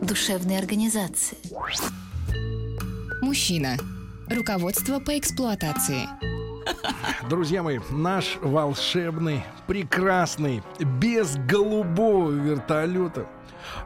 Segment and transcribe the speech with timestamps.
[0.00, 1.38] душевной организации.
[3.22, 3.76] Мужчина.
[4.28, 6.08] Руководство по эксплуатации.
[7.28, 13.26] Друзья мои, наш волшебный, прекрасный, без голубого вертолета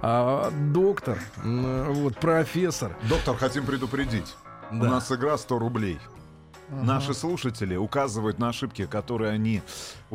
[0.02, 2.96] а, доктор, вот профессор.
[3.08, 4.34] Доктор, хотим предупредить.
[4.70, 4.90] У Да.
[4.90, 5.98] нас игра 100 рублей.
[6.70, 9.62] Наши слушатели указывают на ошибки, которые они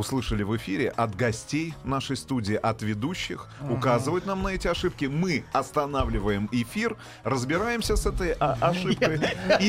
[0.04, 5.06] услышали в эфире от гостей нашей студии, от ведущих, указывают нам на эти ошибки.
[5.06, 9.20] Мы останавливаем эфир, разбираемся с этой а, ошибкой.
[9.60, 9.68] И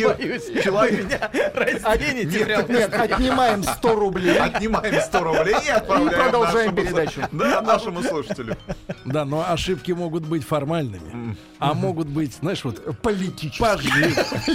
[0.62, 1.06] человек...
[2.30, 4.38] Нет, нет, отнимаем 100 рублей.
[4.38, 7.20] Отнимаем 100 рублей и отправляем И продолжаем нашему- передачу.
[7.32, 8.56] Да, нашему слушателю.
[9.04, 13.58] Да, но ошибки могут быть формальными, а могут быть, знаешь, вот Политически.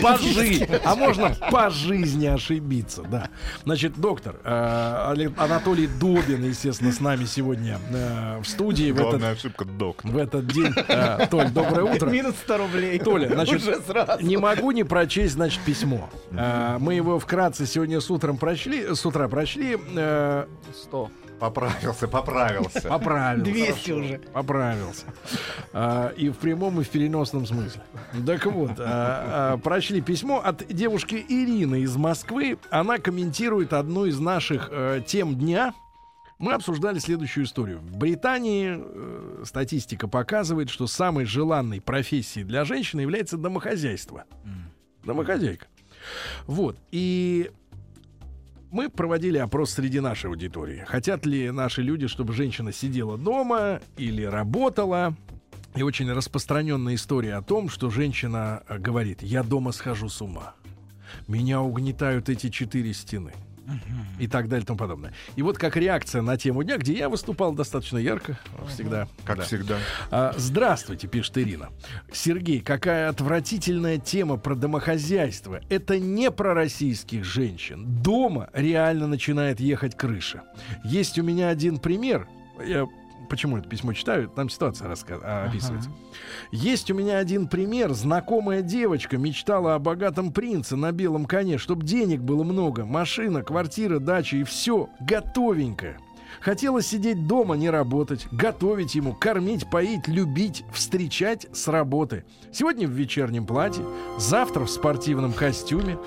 [0.02, 3.30] пожи, а можно по жизни ошибиться, да.
[3.66, 5.34] Значит, доктор э, Олег-
[5.66, 10.12] Анатолий Добин, естественно, с нами сегодня э, в студии в Главная этот, ошибка доктор.
[10.12, 10.72] в этот день.
[10.88, 12.08] Э, Толь, доброе утро.
[12.08, 13.00] Минус 100 рублей.
[13.00, 14.24] Толя, значит, Уже сразу.
[14.24, 16.08] не могу не прочесть, значит, письмо.
[16.30, 19.80] Э, мы его вкратце сегодня с утром прочли, с утра прочли.
[19.96, 20.46] э,
[20.84, 21.10] 100.
[21.40, 22.82] Поправился, поправился.
[22.90, 23.52] поправился.
[23.52, 24.18] 200 уже.
[24.34, 25.06] Поправился.
[25.74, 27.82] А, и в прямом, и в переносном смысле.
[28.26, 32.58] Так вот, а, а, прочли письмо от девушки Ирины из Москвы.
[32.70, 35.74] Она комментирует одну из наших э, тем дня.
[36.38, 37.80] Мы обсуждали следующую историю.
[37.80, 44.26] В Британии э, статистика показывает, что самой желанной профессией для женщины является домохозяйство.
[45.04, 45.68] Домохозяйка.
[46.48, 46.78] Вот.
[46.92, 47.52] И
[48.76, 50.84] мы проводили опрос среди нашей аудитории.
[50.86, 55.16] Хотят ли наши люди, чтобы женщина сидела дома или работала?
[55.76, 60.56] И очень распространенная история о том, что женщина э, говорит, я дома схожу с ума.
[61.30, 63.32] Меня угнетают эти четыре стены.
[64.20, 65.14] И так далее и тому подобное.
[65.36, 68.38] И вот как реакция на тему дня, где я выступал достаточно ярко,
[68.68, 69.08] всегда.
[69.26, 69.44] Как Да.
[69.44, 69.78] всегда.
[70.12, 71.70] А, Здравствуйте, пишет Ирина.
[72.12, 75.62] Сергей, какая отвратительная тема про домохозяйство.
[75.70, 77.86] Это не про российских женщин.
[78.02, 80.44] Дома реально начинает ехать крыша.
[80.84, 82.28] Есть у меня один пример.
[82.66, 82.86] Я
[83.26, 84.30] почему это письмо читаю?
[84.30, 85.90] Там ситуация раска- а, описывается.
[86.52, 87.94] Есть у меня один пример.
[87.94, 94.00] Знакомая девочка мечтала о богатом принце на белом коне, чтобы денег было много, машина, квартира,
[94.00, 95.98] дача и все готовенькое.
[96.42, 102.26] Хотела сидеть дома, не работать, готовить ему, кормить, поить, любить, встречать с работы.
[102.52, 103.84] Сегодня в вечернем платье,
[104.18, 105.98] завтра в спортивном костюме.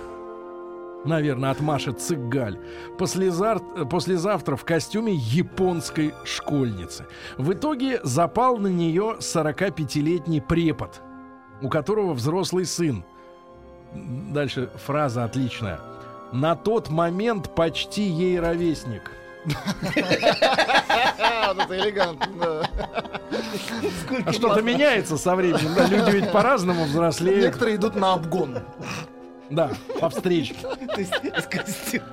[1.04, 2.58] Наверное, отмашет цыгаль.
[2.98, 3.60] Послезар...
[3.90, 7.06] Послезавтра в костюме японской школьницы.
[7.36, 11.00] В итоге запал на нее 45-летний препод,
[11.62, 13.04] у которого взрослый сын.
[13.94, 15.80] Дальше фраза отличная.
[16.32, 19.12] На тот момент почти ей ровесник.
[21.20, 22.68] А, вот это элегантно.
[24.26, 25.74] А что-то меняется со временем.
[25.88, 27.44] Люди ведь по-разному взрослеют.
[27.44, 28.58] Некоторые идут на обгон.
[29.50, 29.70] Да,
[30.00, 30.56] по встречке.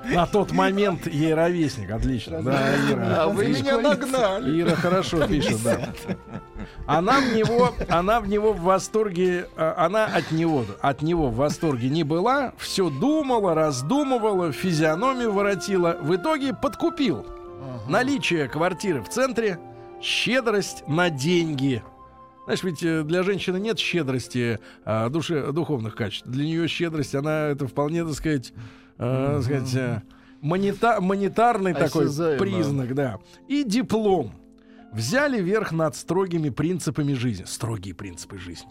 [0.06, 1.91] На тот момент ей ровесник.
[1.91, 2.41] Отлично.
[2.41, 3.23] Да, Ира.
[3.23, 4.62] А вы меня нагнали.
[4.62, 5.79] Ира хорошо пишет, да.
[6.88, 11.35] Она в него, она в него в восторге, э, она от него, от него в
[11.35, 17.25] восторге не была, все думала, раздумывала, физиономию воротила, в итоге подкупил.
[17.88, 19.59] Наличие квартиры в центре,
[20.02, 21.84] щедрость на деньги.
[22.46, 26.28] Знаешь, ведь э, для женщины нет щедрости а, душе, духовных качеств.
[26.28, 28.54] Для нее щедрость, она это вполне, так сказать,
[28.98, 30.02] э, так сказать э,
[30.42, 32.40] монита- монетарный такой Осязаемо.
[32.40, 33.20] признак, да.
[33.48, 34.32] И диплом.
[34.94, 37.44] Взяли верх над строгими принципами жизни.
[37.46, 38.70] Строгие принципы жизни.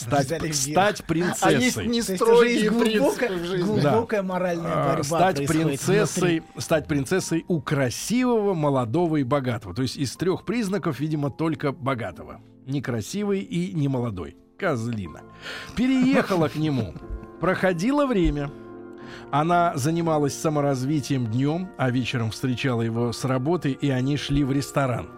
[0.00, 1.86] Стать, стать Они принцессой.
[1.86, 6.60] не То есть уже строгие глубокая, глубокая моральная А, борьба стать принцессой, внутри.
[6.60, 9.74] стать принцессой у красивого, молодого и богатого.
[9.74, 12.40] То есть из трех признаков, видимо, только богатого.
[12.66, 14.36] Некрасивый и не молодой.
[14.58, 15.22] Козлина.
[15.76, 16.94] Переехала к нему.
[17.40, 18.50] Проходило время.
[19.30, 25.08] Она занималась саморазвитием днем, а вечером встречала его с работы, и они шли в ресторан.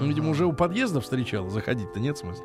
[0.00, 2.44] Ну, видимо, уже у подъезда встречала, заходить-то нет смысла.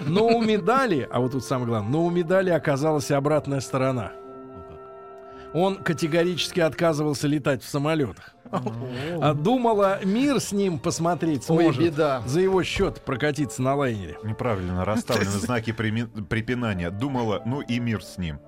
[0.00, 4.12] Но у медали, а вот тут самое главное, но у медали оказалась обратная сторона.
[5.52, 8.34] Он категорически отказывался летать в самолетах.
[9.20, 11.82] А думала мир с ним посмотреть Ой, сможет.
[11.82, 12.22] беда.
[12.26, 14.18] За его счет прокатиться на лайнере.
[14.22, 16.90] Неправильно расставлены знаки препинания.
[16.90, 18.40] Думала, ну и мир с ним.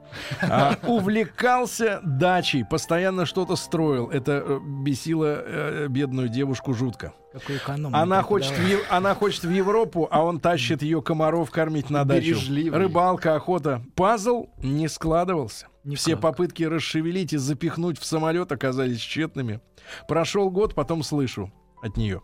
[0.42, 4.08] А, увлекался дачей, постоянно что-то строил.
[4.10, 7.12] Это э, бесило э, бедную девушку жутко.
[7.38, 8.66] Какой экономный Она хочет, в.
[8.66, 12.28] Ев- она хочет в Европу, а он тащит ее комаров кормить на дачу.
[12.28, 12.78] Бережливый.
[12.80, 13.82] Рыбалка, охота.
[13.94, 15.66] Пазл не складывался.
[15.84, 16.00] Никак.
[16.00, 19.60] Все попытки расшевелить и запихнуть в самолет оказались тщетными.
[20.08, 21.52] Прошел год, потом слышу
[21.82, 22.22] от нее.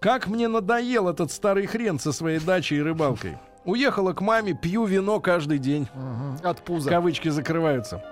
[0.00, 3.36] Как мне надоел этот старый хрен со своей дачей и рыбалкой.
[3.66, 5.88] Уехала к маме, пью вино каждый день.
[5.92, 6.38] Мгм.
[6.44, 6.88] От пуза.
[6.88, 8.04] Кавычки закрываются.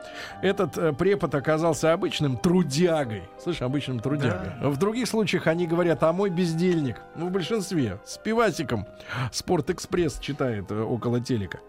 [0.42, 3.22] Этот э, препод оказался обычным трудягой.
[3.40, 4.52] Слышь, обычным трудягой.
[4.60, 7.00] В других случаях они говорят, а мой бездельник.
[7.14, 8.00] Ну, в большинстве.
[8.04, 8.86] С пивасиком.
[9.30, 11.60] Спортэкспресс читает э, около телека.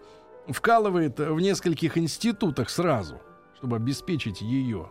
[0.48, 3.20] Вкалывает в нескольких институтах сразу,
[3.56, 4.90] чтобы обеспечить ее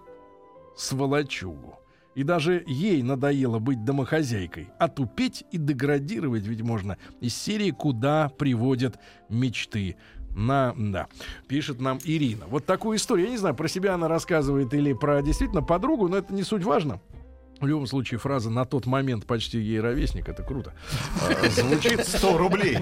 [0.78, 1.80] сволочугу.
[2.16, 4.70] И даже ей надоело быть домохозяйкой.
[4.80, 8.98] Отупеть и деградировать ведь можно из серии «Куда приводят
[9.30, 9.98] мечты».
[10.38, 11.08] На, да,
[11.48, 12.46] пишет нам Ирина.
[12.48, 13.28] Вот такую историю.
[13.28, 16.64] Я не знаю, про себя она рассказывает или про действительно подругу, но это не суть
[16.64, 17.00] важно.
[17.62, 20.74] В любом случае, фраза «на тот момент почти ей ровесник»— это круто.
[21.22, 22.80] А, Звучит 100 рублей.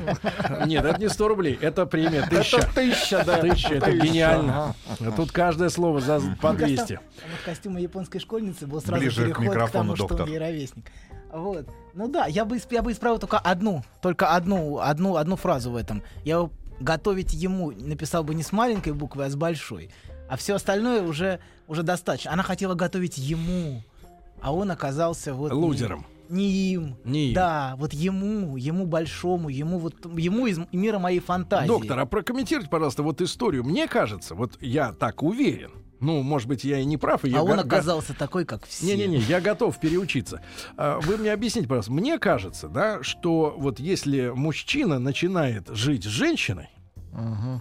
[0.66, 2.58] Нет, это не 100 рублей, это премия тысяча.
[2.58, 3.38] Это тысяча, да.
[3.38, 4.76] Тысяча, это Тысяча, гениально.
[5.00, 5.12] ага.
[5.16, 6.94] Тут каждое слово за по 200.
[6.94, 10.86] А вот костюм японской школьницы был сразу переход к, микрофону, тому, что он ей ровесник.
[11.32, 11.68] Вот.
[11.94, 15.76] Ну да, я бы, я бы исправил только одну, только одну, одну, одну фразу в
[15.76, 16.02] этом.
[16.26, 19.92] Я бы готовить ему написал бы не с маленькой буквы, а с большой.
[20.30, 22.32] А все остальное уже, уже достаточно.
[22.34, 23.84] Она хотела готовить ему,
[24.44, 25.52] а он оказался вот...
[25.52, 26.06] Лузером.
[26.30, 26.96] Не им.
[27.04, 27.34] Не им.
[27.34, 31.68] Да, вот ему, ему большому, ему вот ему из мира моей фантазии.
[31.68, 33.64] Доктор, а прокомментируйте, пожалуйста, вот историю.
[33.64, 35.72] Мне кажется, вот я так уверен.
[36.00, 37.24] Ну, может быть, я и не прав.
[37.24, 38.86] и я а он га- га- оказался такой, как все.
[38.86, 40.42] Не-не-не, я готов переучиться.
[40.76, 41.94] А, Вы мне объясните, пожалуйста.
[41.94, 46.68] Мне кажется, да, что вот если мужчина начинает жить с женщиной,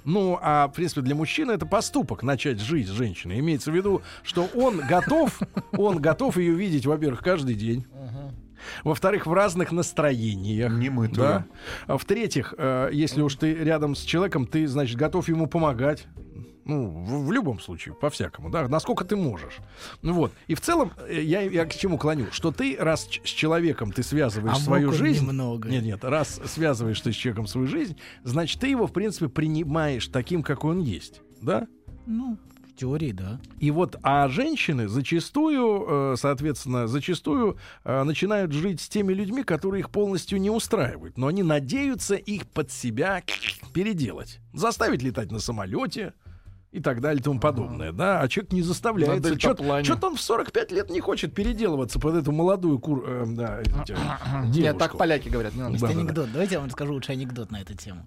[0.05, 3.39] ну, а, в принципе, для мужчины это поступок начать жить с женщиной.
[3.41, 5.41] Имеется в виду, что он готов,
[5.73, 7.87] он готов ее видеть, во-первых, каждый день.
[8.85, 10.73] Во-вторых, в разных настроениях.
[10.73, 11.17] Немытую.
[11.17, 11.47] Да.
[11.87, 16.07] А в-третьих, э, если уж ты рядом с человеком, ты, значит, готов ему помогать.
[16.65, 19.59] Ну, в, в любом случае, по-всякому, да, насколько ты можешь.
[20.03, 20.33] Ну вот.
[20.47, 22.27] И в целом, э, я, я к чему клоню?
[22.31, 25.27] Что ты, раз с человеком ты связываешь А свою жизнь.
[25.27, 25.69] немного.
[25.69, 30.07] Нет, нет, раз связываешь ты с человеком свою жизнь, значит, ты его, в принципе, принимаешь
[30.09, 31.23] таким, какой он есть.
[31.41, 31.67] Да?
[32.07, 32.39] Ну,
[32.73, 33.41] в теории, да.
[33.59, 39.81] И вот, а женщины зачастую, э, соответственно, зачастую э, начинают жить с теми людьми, которые
[39.81, 41.19] их полностью не устраивают.
[41.19, 43.23] Но они надеются их под себя
[43.75, 44.41] переделать.
[44.53, 46.15] Заставить летать на самолете
[46.73, 47.93] и так далее и тому подобное.
[47.93, 48.21] Да?
[48.21, 49.39] А человек не заставляется.
[49.39, 53.05] Что-то он в 45 лет не хочет переделываться под эту молодую кур...
[53.07, 53.61] э, да,
[54.47, 55.55] Нет, так поляки говорят.
[55.55, 55.73] не надо.
[55.73, 56.33] Есть анекдот.
[56.33, 58.07] Давайте я вам расскажу лучше анекдот на эту тему.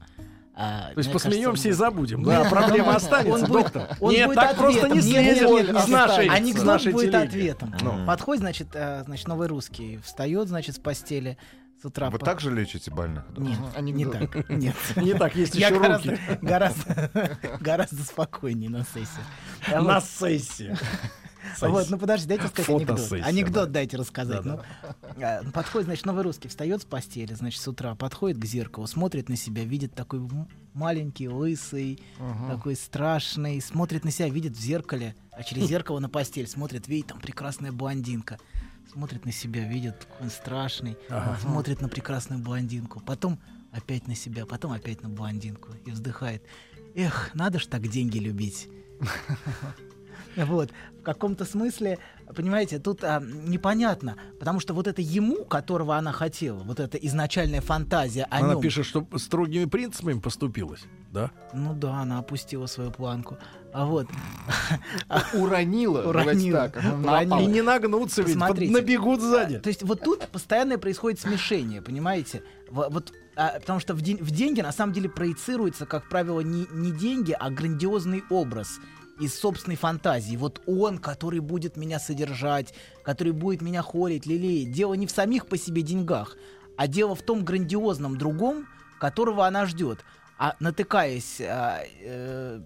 [0.58, 2.24] А, То есть посмеемся кажется, и забудем.
[2.24, 3.98] Да, проблема останется, он будет- доктор.
[4.00, 7.28] он Нет, будет так просто не Нет, нет, с нашей, с Анекдот нашей будет телеги.
[7.28, 7.74] ответом.
[7.82, 8.06] Ну.
[8.08, 10.00] Подходит, значит, э, значит, новый русский.
[10.02, 11.38] Встает, значит, с постели
[11.86, 12.10] с утра.
[12.10, 13.24] Вы по- так же лечите больных?
[13.38, 14.50] Нет, Ага, не так.
[14.50, 14.76] Нет.
[14.96, 16.20] Не так, есть еще руки.
[16.42, 19.24] гораздо, гораздо спокойнее на сессии.
[19.72, 20.76] А На сессии.
[21.62, 23.00] Вот, ну подожди, дайте сказать анекдот.
[23.00, 23.74] Фотосессия, Анекдот да.
[23.74, 24.44] дайте рассказать.
[24.44, 24.60] ну.
[25.22, 29.30] А, Подходит, значит, новый русский встает с постели, значит, с утра, подходит к зеркалу, смотрит
[29.30, 30.27] на себя, видит такой
[30.74, 32.01] маленький, лысый,
[32.50, 37.08] такой страшный, смотрит на себя, видит в зеркале, а через зеркало на постель смотрит, видит,
[37.08, 38.39] там прекрасная блондинка.
[38.92, 40.98] Смотрит на себя, видит, какой он страшный,
[41.42, 43.39] смотрит на прекрасную блондинку, потом
[43.72, 46.44] опять на себя, потом опять на блондинку и вздыхает.
[46.96, 48.70] Эх, надо ж так деньги любить.
[50.36, 52.00] Вот, в каком-то смысле,
[52.36, 57.62] понимаете, тут а, непонятно, потому что вот это ему, которого она хотела, вот эта изначальная
[57.62, 60.82] фантазия о Она нем, пишет, что строгими принципами поступилась.
[61.12, 61.32] Да?
[61.54, 63.38] ну да, она опустила свою планку,
[63.74, 64.08] а вот,
[65.34, 66.01] Уронила.
[66.01, 66.70] Уронила.
[66.70, 67.39] так, Уронила.
[67.39, 68.74] И не нагнуться, ведь Посмотрите.
[68.74, 69.60] набегут сзади.
[69.60, 74.18] то есть вот тут постоянное происходит смешение, понимаете, Во- вот, а, потому что в, ден-
[74.18, 78.80] в деньги на самом деле проецируется, как правило, не, не деньги, а грандиозный образ
[79.19, 80.36] из собственной фантазии.
[80.36, 84.72] Вот он, который будет меня содержать, который будет меня хорить, лелеять.
[84.72, 86.38] Дело не в самих по себе деньгах,
[86.77, 88.67] а дело в том грандиозном другом,
[89.00, 90.03] которого она ждет.
[90.38, 92.60] А натыкаясь а, э,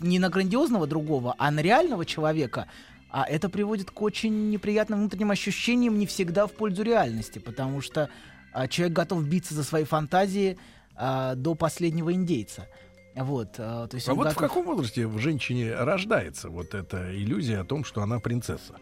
[0.00, 2.66] не на грандиозного другого, а на реального человека,
[3.10, 8.08] а это приводит к очень неприятным внутренним ощущениям не всегда в пользу реальности, потому что
[8.52, 10.58] а, человек готов биться за свои фантазии
[10.96, 12.68] а, до последнего индейца.
[13.14, 17.14] Вот, а, то есть А вот в готов- каком возрасте в женщине рождается вот эта
[17.14, 18.74] иллюзия о том, что она принцесса?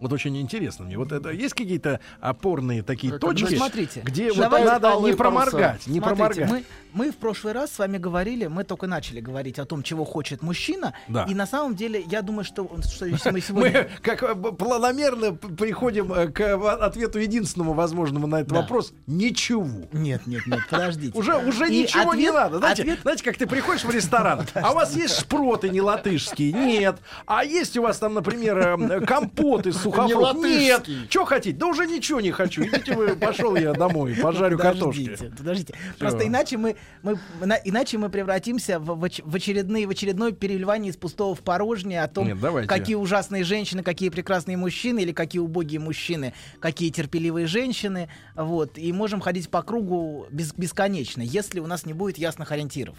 [0.00, 0.96] Вот очень интересно мне.
[0.96, 5.86] Вот это есть какие-то опорные такие Как точки, Ну, смотрите, где вот надо не проморгать,
[5.86, 6.50] не Смотрите, проморгать.
[6.50, 10.04] мы, мы в прошлый раз с вами говорили, мы только начали говорить о том, чего
[10.04, 10.94] хочет мужчина.
[11.08, 11.24] Да.
[11.24, 13.70] И на самом деле, я думаю, что, что если мы сегодня...
[13.70, 18.60] Мы как э, планомерно приходим э, к э, ответу единственному возможному на этот Да.
[18.62, 18.92] вопрос.
[19.06, 19.68] Ничего.
[19.92, 21.16] Нет, нет, нет, подождите.
[21.18, 22.58] Уже, уже И ничего не надо.
[22.58, 26.52] Знаете, ответ- знаете, как ты приходишь в ресторан, а у вас есть шпроты не латышские?
[26.52, 26.96] Нет.
[27.26, 29.66] А есть у вас там, например, э, компот
[29.98, 31.00] латышский.
[31.00, 31.10] Нет.
[31.10, 31.56] Что хотите?
[31.56, 32.62] Да уже ничего не хочу.
[32.64, 35.16] Идите вы, пошел я домой, пожарю картошки.
[35.36, 35.74] Подождите.
[35.98, 40.32] Просто иначе мы, мы на- иначе мы превратимся в, в оч- в очередные, в очередное
[40.32, 42.68] переливание из пустого в порожнее о том, Нет, давайте.
[42.68, 48.08] какие ужасные женщины, какие прекрасные мужчины или какие убогие мужчины, какие терпеливые женщины.
[48.36, 48.78] Вот.
[48.78, 52.96] И можем ходить по кругу бес- бесконечно, если у нас не будет ясных ориентиров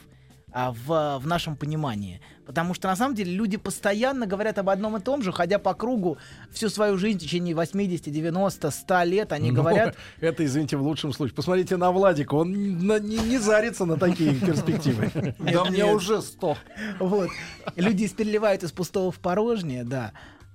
[0.52, 2.22] а, в, в нашем понимании.
[2.46, 5.74] Потому что на самом деле люди постоянно говорят об одном и том же, ходя по
[5.74, 6.18] кругу
[6.52, 10.82] всю свою жизнь в течение 80, 90, 100 лет, они Ну, говорят, Это, извините, в
[10.84, 11.36] лучшем случае.
[11.36, 12.52] Посмотрите на Владика, он
[12.86, 15.34] на- не, не зарится на такие перспективы.
[15.40, 16.58] Да мне уже сто.
[17.00, 17.30] Вот.
[17.76, 20.12] Люди переливают из пустого в порожнее, да.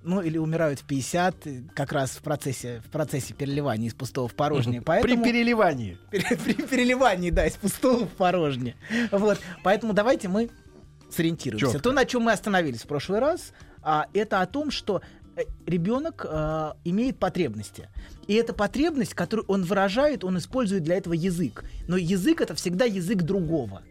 [0.07, 4.27] Ну, или умирают в 50, э, как раз в процессе, в процессе переливания из пустого
[4.27, 4.81] в порожнее.
[4.81, 5.23] При Поэтому...
[5.23, 5.97] переливании.
[6.11, 8.75] Пере- При переливании, да, из пустого в порожнее.
[9.11, 9.39] Вот.
[9.63, 10.49] Поэтому давайте мы
[11.11, 11.65] сориентируемся.
[11.67, 11.79] Чётко.
[11.79, 15.01] То, на чем мы остановились в прошлый раз, а, это о том, что
[15.35, 17.89] э, ребенок а, имеет потребности.
[18.27, 21.63] И эта потребность, которую он выражает, он использует для этого язык.
[21.87, 23.81] Но язык это всегда язык другого.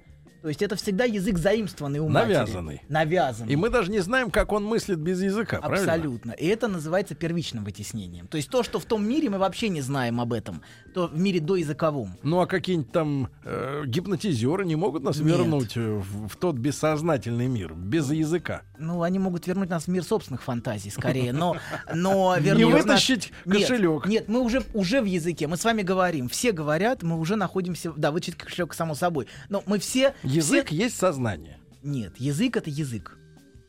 [0.47, 2.35] То есть это всегда язык заимствованный у матери.
[2.35, 2.83] Навязанный.
[2.89, 3.53] Навязанный.
[3.53, 5.93] И мы даже не знаем, как он мыслит без языка, правильно?
[5.93, 6.31] Абсолютно.
[6.31, 8.29] И это называется первичным вытеснением.
[8.29, 10.63] То есть то, что в том мире мы вообще не знаем об этом,
[10.95, 12.17] то в мире доязыковом.
[12.23, 15.27] Ну а какие-нибудь там э, гипнотизеры не могут нас Нет.
[15.27, 18.63] вернуть э, в, в тот бессознательный мир, без языка?
[18.79, 21.57] Ну, они могут вернуть нас в мир собственных фантазий, скорее, но,
[21.93, 24.07] но Не вернуть нас- вытащить Нет, кошелек.
[24.07, 27.93] Нет, мы уже, уже в языке, мы с вами говорим, все говорят, мы уже находимся,
[27.97, 30.15] да, вытащить кошелек само собой, но мы все...
[30.37, 31.59] Язык все- есть сознание.
[31.83, 33.17] Нет, язык— это язык.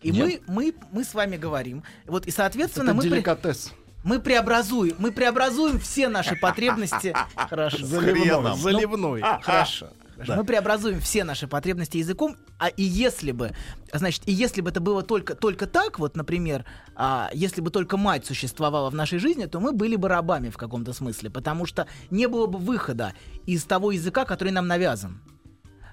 [0.02, 0.42] И Нет?
[0.48, 1.84] мы, мы, мы с вами говорим.
[2.06, 3.74] Вот, и, соответственно, Это мы, деликатес.
[4.04, 7.16] мы преобразуем, мы преобразуем все наши потребности.
[7.36, 7.86] Хорошо.
[7.86, 8.58] Заливной.
[8.58, 9.22] Заливной.
[9.42, 9.90] Хорошо.
[10.16, 10.36] Хорошо.
[10.36, 13.52] Мы преобразуем все наши потребности языком, а и если бы,
[13.94, 17.98] значит, и если бы это было только, только так, вот, например, а, если бы только
[17.98, 21.86] мать существовала в нашей жизни, то мы были бы рабами в каком-то смысле, потому что
[22.10, 23.14] не было бы выхода
[23.46, 25.22] из того языка, который нам навязан.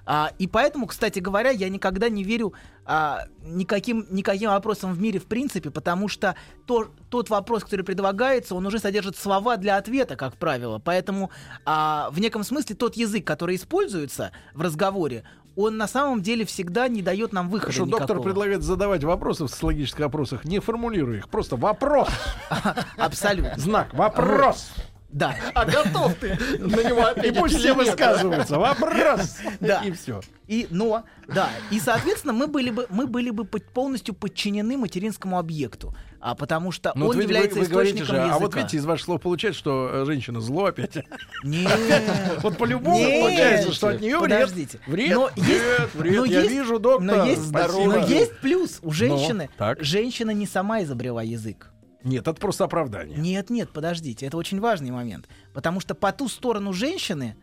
[0.05, 2.53] А, и поэтому, кстати говоря, я никогда не верю
[2.85, 6.35] а, никаким, никаким вопросам в мире в принципе, потому что
[6.65, 10.79] то, тот вопрос, который предлагается, он уже содержит слова для ответа, как правило.
[10.79, 11.31] Поэтому
[11.65, 15.23] а, в неком смысле тот язык, который используется в разговоре,
[15.55, 18.23] он на самом деле всегда не дает нам выхода Хорошо, доктор никакого.
[18.23, 22.09] предлагает задавать вопросы в социологических опросах, не формулируя их, просто вопрос,
[22.97, 23.57] Абсолютно.
[23.57, 24.69] знак, вопрос.
[25.15, 25.33] Да.
[25.53, 28.59] А готов ты на него И пусть все высказываются.
[28.59, 29.37] Вопрос.
[29.61, 29.81] Да.
[29.85, 30.19] И все.
[30.47, 35.95] И, но, да, и, соответственно, мы были бы, мы были бы полностью подчинены материнскому объекту,
[36.19, 38.35] а потому что Ну, вот он вы, является вы- вы источником же, языка.
[38.35, 40.97] а вот видите, из ваших слов получается, что э, женщина зло опять.
[41.43, 41.71] Нет.
[42.43, 44.41] Вот по-любому получается, что от нее вред.
[44.41, 44.79] Подождите.
[44.85, 46.15] Вред, Но вред, вред.
[46.17, 47.17] но Я есть- вижу, доктор.
[47.17, 48.79] Но есть, но есть плюс.
[48.83, 51.71] У женщины, женщина не сама изобрела язык.
[52.05, 53.17] Нет, это просто оправдание.
[53.17, 55.27] Нет, нет, подождите, это очень важный момент.
[55.53, 57.35] Потому что по ту сторону женщины,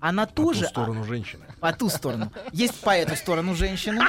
[0.00, 0.64] она По тоже...
[0.64, 1.44] ту сторону женщины.
[1.60, 2.32] а, по ту сторону.
[2.52, 4.00] Есть по эту сторону женщины.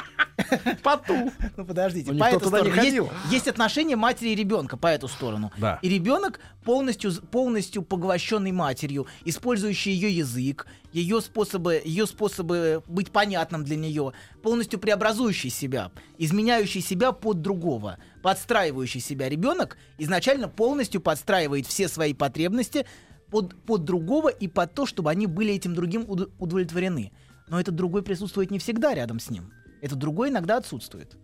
[0.82, 1.32] По ту.
[1.56, 2.74] Ну подождите, Но по эту сторону.
[2.82, 2.98] Есть,
[3.30, 5.52] есть отношения матери и ребенка по эту сторону.
[5.56, 5.78] Да.
[5.82, 13.62] И ребенок полностью, полностью поглощенный матерью, использующий ее язык, ее способы, ее способы быть понятным
[13.64, 19.28] для нее, полностью преобразующий себя, изменяющий себя под другого, подстраивающий себя.
[19.28, 22.86] Ребенок изначально полностью подстраивает все свои потребности
[23.30, 27.12] под, под другого и под то, чтобы они были этим другим уд- удовлетворены.
[27.48, 29.52] Но этот другой присутствует не всегда рядом с ним.
[29.82, 31.18] Этот другой иногда отсутствует.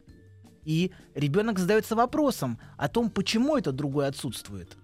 [0.66, 4.76] И ребенок задается вопросом о том, почему этот другой отсутствует.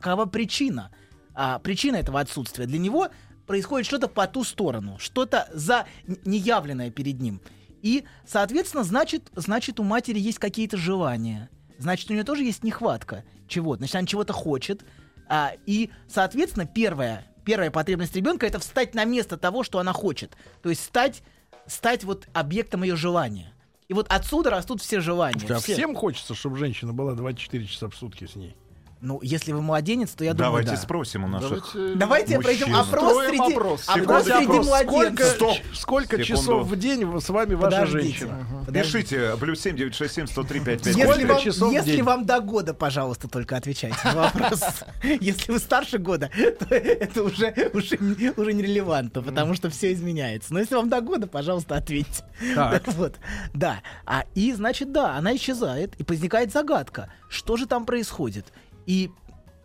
[0.00, 0.90] Какова причина?
[1.32, 2.66] А, причина этого отсутствия.
[2.66, 3.08] Для него
[3.46, 5.86] происходит что-то по ту сторону, что-то за
[6.24, 7.40] неявленное перед ним.
[7.82, 11.50] И, соответственно, значит, значит, у матери есть какие-то желания.
[11.78, 13.80] Значит, у нее тоже есть нехватка чего-то.
[13.80, 14.82] Значит, она чего-то хочет.
[15.28, 20.36] А, и, соответственно, первая, первая потребность ребенка это встать на место того, что она хочет.
[20.62, 21.22] То есть стать,
[21.66, 23.52] стать вот объектом ее желания.
[23.88, 25.44] И вот отсюда растут все желания.
[25.50, 25.74] А все.
[25.74, 28.56] всем хочется, чтобы женщина была 24 часа в сутки с ней.
[29.04, 30.76] Ну, если вы младенец, то я думаю, Давайте да.
[30.76, 31.74] спросим у наших.
[31.96, 32.80] Давайте пройдем Мужчина.
[32.82, 33.88] опрос Устроим среди, опрос.
[33.88, 34.66] опрос Секунду, среди опрос.
[34.66, 35.26] младенцев.
[35.34, 35.56] Стоп.
[35.74, 36.24] Сколько Секунду.
[36.40, 38.04] часов в день с вами ваша Подождите.
[38.06, 38.46] женщина?
[38.64, 38.82] Подождите.
[39.08, 42.74] Пишите плюс 7 967 103 55 Если, Сколько вам, часов в если вам до года,
[42.74, 44.62] пожалуйста, только отвечайте на вопрос.
[45.02, 46.30] Если вы старше года,
[46.60, 50.54] то это уже, уже, не- уже нерелевантно, потому что все изменяется.
[50.54, 52.22] Но если вам до года, пожалуйста, ответьте.
[52.54, 52.86] Так.
[52.94, 53.16] вот,
[53.52, 53.80] да.
[54.06, 57.12] А, и, значит, да, она исчезает, и возникает загадка.
[57.28, 58.52] Что же там происходит?
[58.86, 59.10] И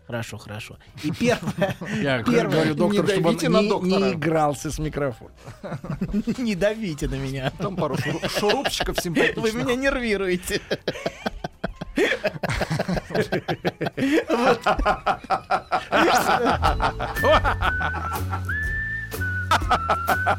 [0.06, 0.78] Хорошо, хорошо.
[1.02, 4.00] И первое, Я Первое, говорю доктору, не чтобы он на не, доктора.
[4.06, 5.34] не игрался с микрофоном.
[6.38, 7.50] не давите на меня.
[7.58, 9.54] Там пару шуру- шурупчиков Вы симпатичных.
[9.54, 10.62] меня нервируете.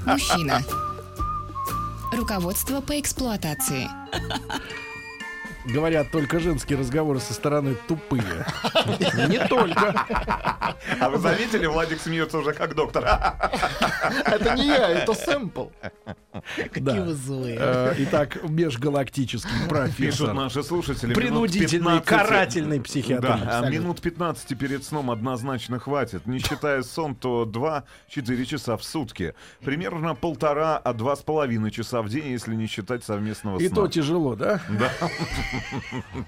[0.06, 0.62] Мужчина.
[2.12, 3.88] Руководство по эксплуатации.
[5.66, 8.46] Говорят, только женские разговоры со стороны тупые.
[9.28, 10.06] Не только.
[11.00, 13.04] А вы заметили, Владик смеется уже как доктор.
[14.26, 15.68] Это не я, это сэмпл.
[16.72, 17.58] Какие вы злые.
[17.60, 20.34] Э, Итак, межгалактический Пишут профессор.
[20.34, 21.14] наши слушатели.
[21.14, 23.40] Принудительный, 15 карательный психиатр.
[23.46, 26.26] А минут 15 перед сном однозначно хватит.
[26.26, 29.34] Не считая сон, то 2-4 часа в сутки.
[29.64, 33.76] Примерно полтора, а два с половиной часа в день, если не считать совместного И сна.
[33.76, 34.62] то тяжело, да?
[34.70, 34.92] Да.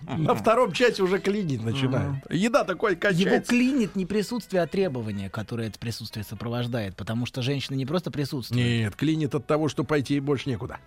[0.18, 2.16] На втором часе уже клинить начинает.
[2.30, 3.50] Еда такой Его качается.
[3.50, 6.96] клинит не присутствие, а требование, которое это присутствие сопровождает.
[6.96, 8.64] Потому что женщина не просто присутствует.
[8.66, 10.78] Нет, клинит от того, что пойти и больше некуда.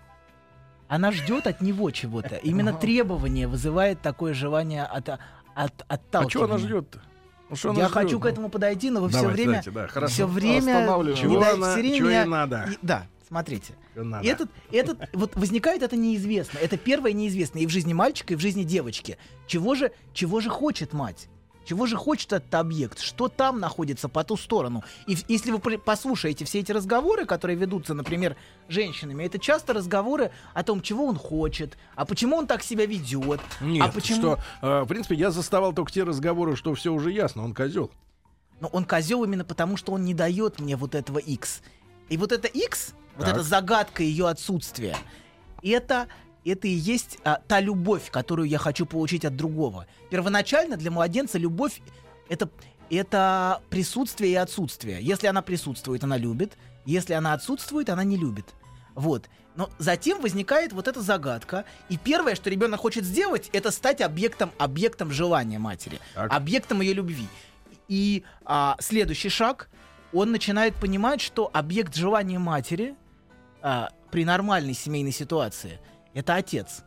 [0.88, 2.36] Она ждет от него чего-то.
[2.36, 5.20] Именно требование вызывает такое желание от, от,
[5.54, 6.30] А отталкивания.
[6.30, 7.00] что она ждет-то?
[7.48, 7.94] Ну, что она Я ждет?
[7.94, 10.12] хочу к этому подойти, но вы все Давайте, время, давайте, да, хорошо.
[10.12, 12.68] все время, не Чего дай- она- всё время чего ей меня- надо?
[12.72, 13.74] И- да, смотрите.
[13.94, 14.26] Надо?
[14.28, 16.58] Этот, этот, вот возникает это неизвестно.
[16.58, 19.16] Это первое неизвестное и в жизни мальчика, и в жизни девочки.
[19.46, 21.28] Чего же, чего же хочет мать?
[21.64, 23.00] Чего же хочет этот объект?
[23.00, 24.84] Что там находится по ту сторону?
[25.06, 28.36] И если вы послушаете все эти разговоры, которые ведутся, например,
[28.68, 33.40] женщинами, это часто разговоры о том, чего он хочет, а почему он так себя ведет,
[33.60, 34.18] Нет, а почему...
[34.18, 37.90] что, э, в принципе, я заставал только те разговоры, что все уже ясно, он козел.
[38.60, 41.62] Но он козел именно потому, что он не дает мне вот этого X.
[42.08, 43.34] И вот это X, вот Так.
[43.34, 44.96] эта загадка ее отсутствия,
[45.62, 46.08] это,
[46.50, 49.86] это и есть а, та любовь, которую я хочу получить от другого.
[50.10, 51.80] Первоначально для младенца любовь
[52.28, 52.48] это,
[52.90, 54.98] это присутствие и отсутствие.
[55.00, 56.56] Если она присутствует, она любит.
[56.84, 58.46] Если она отсутствует, она не любит.
[58.94, 59.28] Вот.
[59.56, 64.50] Но затем возникает вот эта загадка, и первое, что ребенок хочет сделать, это стать объектом,
[64.58, 66.32] объектом желания матери, Так.
[66.32, 67.26] объектом ее любви.
[67.88, 69.68] И а, следующий шаг,
[70.12, 72.96] он начинает понимать, что объект желания матери
[73.62, 75.80] а, при нормальной семейной ситуации
[76.14, 76.82] это отец.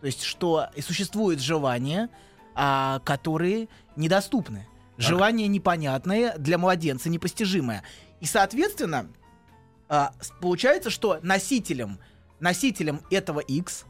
[0.00, 2.08] То есть, что и существуют желания,
[2.54, 4.66] а, которые недоступны.
[4.96, 7.82] Желание непонятное, для младенца непостижимое.
[8.20, 9.08] И, соответственно,
[9.88, 11.98] а, получается, что носителем,
[12.40, 13.84] носителем этого X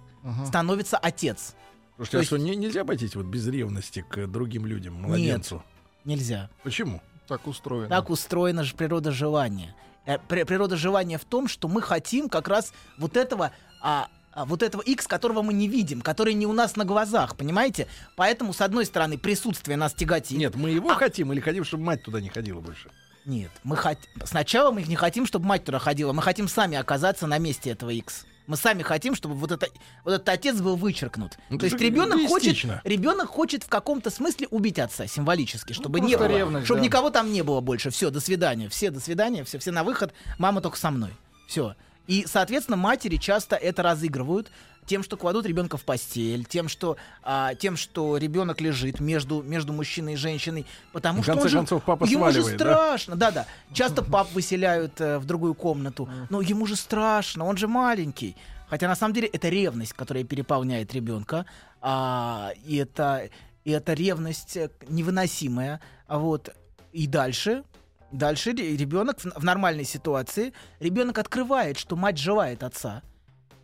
[0.46, 1.54] становится отец.
[1.96, 5.64] Слушайте, То а есть- что, не- нельзя обойтись вот без ревности к другим людям, младенцу?
[6.04, 6.50] Нельзя.
[6.62, 7.00] Почему?
[7.26, 7.88] Так устроено.
[7.88, 9.74] Так устроена же природа желания.
[10.06, 13.52] Э, при- Природа желания в том, что мы хотим как раз вот этого,
[13.82, 14.08] а, а,
[14.44, 17.86] вот этого X, которого мы не видим, который не у нас на глазах, понимаете?
[18.16, 20.36] Поэтому, с одной стороны, присутствие нас тяготит.
[20.38, 22.90] Нет, мы его А- хотим или хотим, чтобы мать туда не ходила больше?
[23.24, 23.98] Нет, мы хот...
[24.24, 27.90] сначала мы не хотим, чтобы мать туда ходила, мы хотим сами оказаться на месте этого
[27.90, 28.24] X.
[28.46, 29.66] Мы сами хотим, чтобы вот, это,
[30.04, 31.36] вот этот отец был вычеркнут.
[31.50, 36.06] Ну, То есть ребенок хочет, ребенок хочет в каком-то смысле убить отца символически, чтобы Ну,
[36.08, 36.86] не было, ревность, чтобы да.
[36.86, 37.90] никого там не было больше.
[37.90, 41.10] Все, до свидания, все до свидания, все, все на выход, мама только со мной.
[41.46, 41.76] Все.
[42.08, 44.50] И, соответственно, матери часто это разыгрывают
[44.86, 49.74] тем, что кладут ребенка в постель, тем, что, а, тем, что ребенок лежит между, между
[49.74, 52.64] мужчиной и женщиной, потому В что конце он же- концов, папа ему же сваливает, да?
[52.64, 53.46] страшно, да-да.
[53.74, 58.34] Часто пап выселяют э, в другую комнату, но ему же страшно, он же маленький.
[58.70, 61.44] Хотя на самом деле это ревность, которая переполняет ребенка,
[61.82, 63.28] а, и это
[63.64, 66.48] и это ревность э, невыносимая, а вот
[66.92, 67.64] и дальше.
[68.10, 73.02] Дальше ребенок в, нормальной ситуации ребенок открывает, что мать желает отца,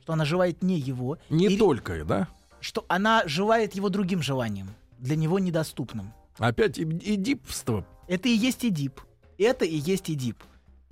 [0.02, 2.28] что она желает не его, Не и только, да?
[2.61, 6.12] что она желает его другим желанием, для него недоступным.
[6.38, 7.87] Опять идипство.
[8.09, 9.00] Это и есть Эдип.
[9.38, 10.42] Это и есть Эдип.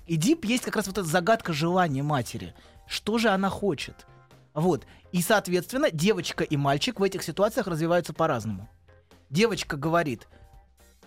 [0.07, 2.55] Эдип есть как раз вот эта загадка желания матери.
[2.87, 4.07] Что же она хочет?
[4.55, 4.87] Вот.
[5.13, 8.69] И, соответственно, девочка и мальчик в этих ситуациях развиваются по-разному.
[9.31, 10.42] Девочка говорит, «М,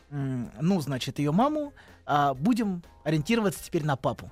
[0.10, 1.74] ну, значит, ее маму,
[2.06, 4.30] а, будем ориентироваться теперь на папу.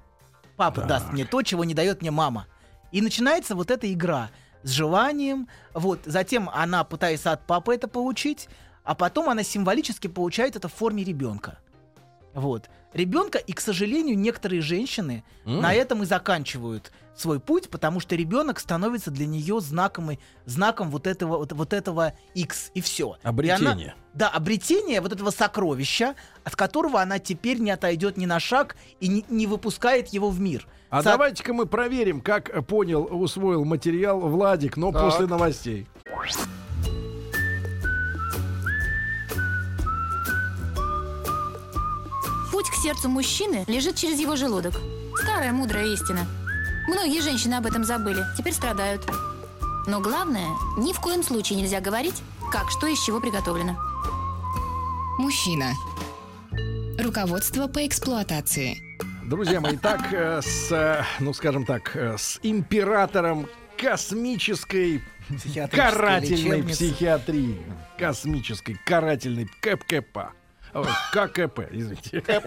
[0.56, 0.88] Папа Так.
[0.90, 2.48] даст мне то, чего не дает мне мама.
[2.92, 4.30] И начинается вот эта игра
[4.62, 5.48] с желанием.
[5.74, 6.02] Вот.
[6.06, 8.48] Затем она пытается от папы это получить,
[8.84, 11.58] а потом она символически получает это в форме ребенка.
[12.34, 12.70] Вот.
[12.94, 15.62] Ребенка, и, к сожалению, некоторые женщины М.
[15.62, 20.90] на этом и заканчивают свой путь, потому что ребенок становится для нее знаком, и- знаком
[20.90, 23.18] вот этого, вот, вот этого X, и все.
[23.24, 23.96] Обретение.
[24.14, 29.08] да, обретение вот этого сокровища, от которого она теперь не отойдет ни на шаг и
[29.08, 30.68] не, не выпускает его в мир.
[30.90, 35.02] А Со- давайте-ка мы проверим, как понял, усвоил материал Владик, но Так.
[35.04, 35.88] после новостей.
[42.84, 44.74] Сердцу мужчины лежит через его желудок.
[45.24, 46.28] Старая мудрая истина.
[46.86, 49.10] Многие женщины об этом забыли, теперь страдают.
[49.88, 53.78] Но главное, ни в коем случае нельзя говорить, как что из чего приготовлено.
[55.18, 55.72] Мужчина.
[57.00, 58.76] Руководство по эксплуатации.
[59.24, 65.02] Друзья мои, так, э, с, э, ну скажем так, э, с императором космической
[65.72, 66.84] карательной лечебница.
[66.84, 67.62] психиатрии.
[67.98, 70.34] Космической карательной КПКП.
[71.12, 72.24] ККП, извините.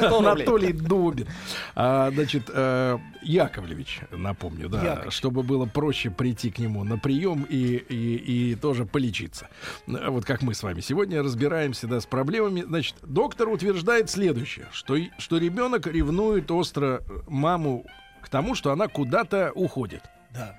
[0.00, 1.28] Анатолий Дубин.
[1.74, 5.14] А, значит, э, Яковлевич, напомню, да, Яковлевич.
[5.14, 9.48] чтобы было проще прийти к нему на прием и, и, и тоже полечиться.
[9.86, 12.62] Вот как мы с вами сегодня разбираемся да, с проблемами.
[12.62, 17.84] Значит, доктор утверждает следующее, что, что ребенок ревнует остро маму
[18.22, 20.02] к тому, что она куда-то уходит.
[20.30, 20.58] Да.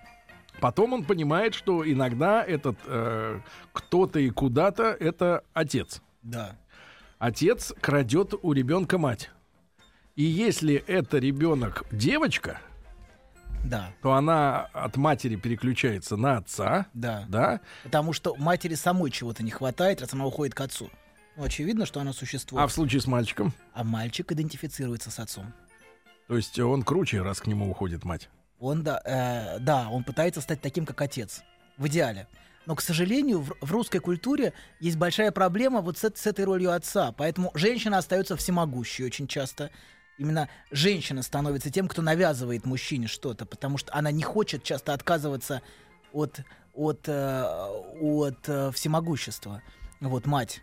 [0.61, 3.39] Потом он понимает, что иногда этот э,
[3.73, 6.01] кто-то и куда-то это отец.
[6.21, 6.55] Да.
[7.17, 9.29] Отец крадет у ребенка мать.
[10.15, 12.59] И если это ребенок девочка,
[13.65, 13.91] Да.
[14.01, 17.25] то она от матери переключается на отца, Да.
[17.29, 17.61] да?
[17.83, 20.89] Потому что матери самой чего-то не хватает, раз она уходит к отцу.
[21.35, 22.63] Ну, очевидно, что она существует.
[22.63, 25.53] А в случае с мальчиком, А мальчик идентифицируется с отцом.
[26.27, 28.29] то есть он круче, раз к нему уходит мать.
[28.59, 31.41] Он, да, э, да, он пытается стать таким, как отец.
[31.77, 32.27] В идеале.
[32.65, 36.73] Но, к сожалению, в, в русской культуре есть большая проблема вот с, с этой ролью
[36.73, 37.13] отца.
[37.13, 39.71] Поэтому женщина остается всемогущей очень часто.
[40.17, 45.61] Именно женщина становится тем, кто навязывает мужчине что-то, потому что она не хочет часто отказываться
[46.11, 46.41] от,
[46.73, 47.43] от, э,
[48.01, 49.61] от э, всемогущества.
[50.01, 50.61] Вот мать.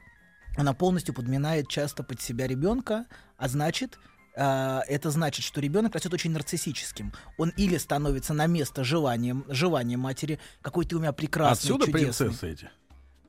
[0.58, 3.06] Она полностью подминает часто под себя ребенка,
[3.38, 3.98] а значит,
[4.36, 7.12] э, это значит, что ребенок растет очень нарциссическим.
[7.38, 12.26] Он или становится на место желанием, желанием матери, какой ты у меня прекрасный, Отсюда чудесный.
[12.26, 12.70] принцессы эти.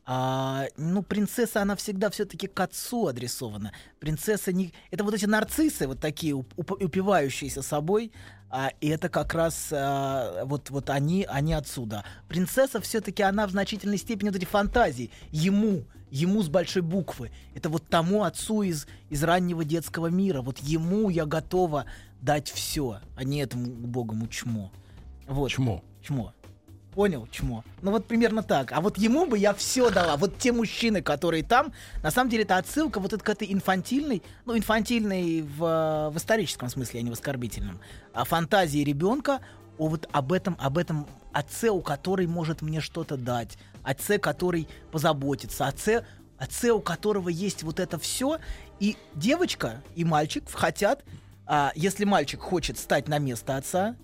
[0.10, 3.74] А, ну, принцесса, она всегда все-таки к отцу адресована.
[4.00, 4.74] Принцесса не...
[4.90, 8.14] Это вот эти нарциссы, вот такие, уп- уп- упивающиеся собой,
[8.50, 12.06] а, и это как раз а, вот, вот они, они отсюда.
[12.30, 15.12] Принцесса все-таки, она в значительной степени вот эти фантазии.
[15.32, 17.32] Ему, ему с большой буквы.
[17.54, 20.42] Это вот тому отцу из, из раннего детского мира.
[20.42, 21.86] Вот ему я готова
[22.22, 24.72] дать все, а не этому убогому чмо.
[25.28, 25.50] Вот.
[25.50, 25.84] Чмо.
[26.02, 26.34] Чмо.
[26.94, 27.64] Понял, чмо.
[27.84, 28.72] Ну вот примерно так.
[28.72, 30.18] А вот ему бы я все дала.
[30.18, 34.24] Вот те мужчины, которые там, на самом деле это отсылка вот это к этой инфантильной,
[34.46, 37.80] ну инфантильной в, в историческом смысле, а не в оскорбительном,
[38.14, 39.42] а фантазии ребенка
[39.78, 44.68] о вот об этом, об этом отце, у который может мне что-то дать, отце, который
[44.92, 46.06] позаботится, отце,
[46.38, 48.40] отце, у которого есть вот это все.
[48.80, 51.04] И девочка и мальчик хотят,
[51.46, 53.96] а, если мальчик хочет стать на место отца,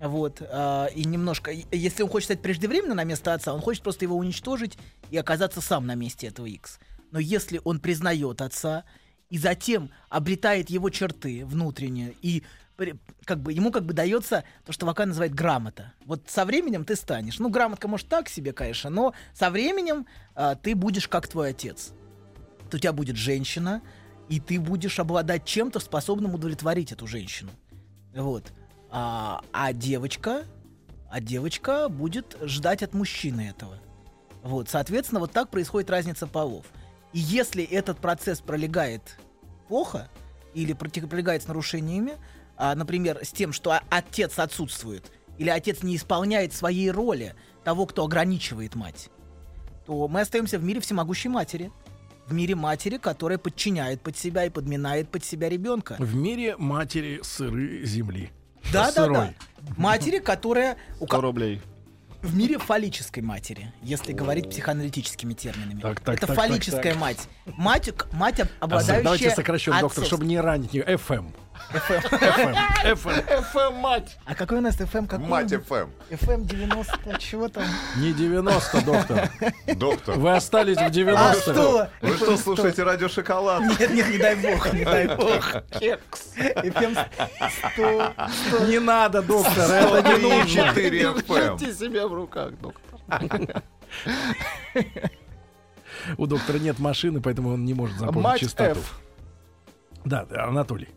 [0.00, 4.04] вот, а, и немножко, если он хочет стать преждевременно на место отца, он хочет просто
[4.04, 4.76] его уничтожить
[5.10, 6.80] и оказаться сам на месте этого X.
[7.12, 8.84] Но если он признает отца
[9.28, 12.42] и затем обретает его черты внутренние и
[13.24, 15.92] как бы ему как бы дается то, что Вака называет грамота.
[16.04, 17.38] Вот со временем ты станешь.
[17.38, 21.92] Ну, грамотка может так себе, конечно, но со временем а, ты будешь как твой отец.
[22.70, 23.82] То у тебя будет женщина,
[24.28, 27.50] и ты будешь обладать чем-то, способным удовлетворить эту женщину.
[28.14, 28.52] Вот.
[28.90, 30.44] А, а девочка,
[31.10, 33.78] а девочка будет ждать от мужчины этого.
[34.42, 36.66] Вот, соответственно, вот так происходит разница полов.
[37.12, 39.18] И если этот процесс пролегает
[39.68, 40.08] плохо
[40.54, 42.14] или пролегает с нарушениями,
[42.62, 48.04] а, например, с тем, что отец отсутствует, или отец не исполняет своей роли того, кто
[48.04, 49.08] ограничивает мать,
[49.86, 51.72] то мы остаемся в мире всемогущей матери.
[52.26, 55.96] В мире матери, которая подчиняет под себя и подминает под себя ребенка.
[55.98, 58.30] В мире матери сыры земли.
[58.72, 59.34] Да, да, да.
[59.78, 61.62] Матери, которая у 100 ко- рублей.
[62.20, 65.80] в мире фаллической матери, если говорить психоаналитическими терминами.
[65.80, 67.00] Так, так, Это так, фаллическая так, так.
[67.00, 67.28] мать.
[67.46, 69.02] Мать, мать А, обладающая...
[69.02, 70.84] Давайте сокращем, доктор, чтобы не ранить ее.
[71.72, 72.02] FM.
[72.02, 72.94] FM.
[72.94, 73.42] FM.
[73.42, 74.18] ФМ, мать!
[74.24, 75.06] А какой у нас FM?
[75.06, 75.52] Какой Мать?
[75.52, 75.88] ФМ.
[76.10, 77.64] FM 90, чего там?
[77.96, 79.30] Не 90, доктор.
[79.76, 80.18] Доктор.
[80.18, 81.88] Вы остались в А 90 что?
[82.00, 83.62] Вы что, слушаете радио «Шоколад»?
[83.62, 85.62] Нет, нет, не дай бог, не дай бог.
[85.78, 86.32] Кекс.
[86.36, 87.06] FM
[87.74, 88.12] 100,
[88.56, 88.66] 100.
[88.66, 90.46] Не надо, доктор, это не нужно.
[90.48, 91.56] 4 ФМ.
[91.56, 93.62] Держите себя в руках, доктор.
[96.16, 98.80] У доктора нет машины, поэтому он не может запомнить Мать частоту.
[100.04, 100.88] Да, Анатолий.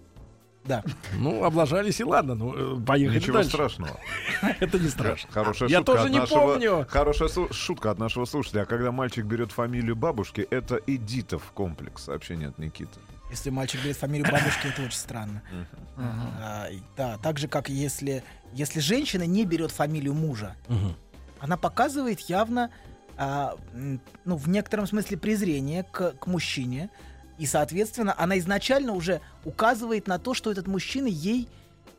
[0.65, 0.84] Да.
[1.17, 3.49] Ну, облажались и ладно, ну, э, поехали Ничего дальше.
[3.52, 3.99] страшного.
[4.60, 5.30] Это не страшно.
[5.32, 6.86] Хорошая Я шутка тоже от не нашего- помню.
[6.89, 8.62] Хорошая су- шутка от нашего слушателя.
[8.62, 12.04] А когда мальчик берет фамилию бабушки, это Эдитов комплекс.
[12.04, 12.99] Сообщение от Никиты.
[13.30, 15.41] Если мальчик берет фамилию бабушки, это очень странно.
[15.97, 18.23] А, Да, так же, как если,
[18.54, 20.56] если женщина не берет фамилию мужа,
[21.39, 22.69] она показывает явно,
[23.17, 23.56] а,
[24.26, 26.89] ну, в некотором смысле презрение к, к мужчине.
[27.38, 31.48] И, соответственно, она изначально уже указывает на то, что этот мужчина ей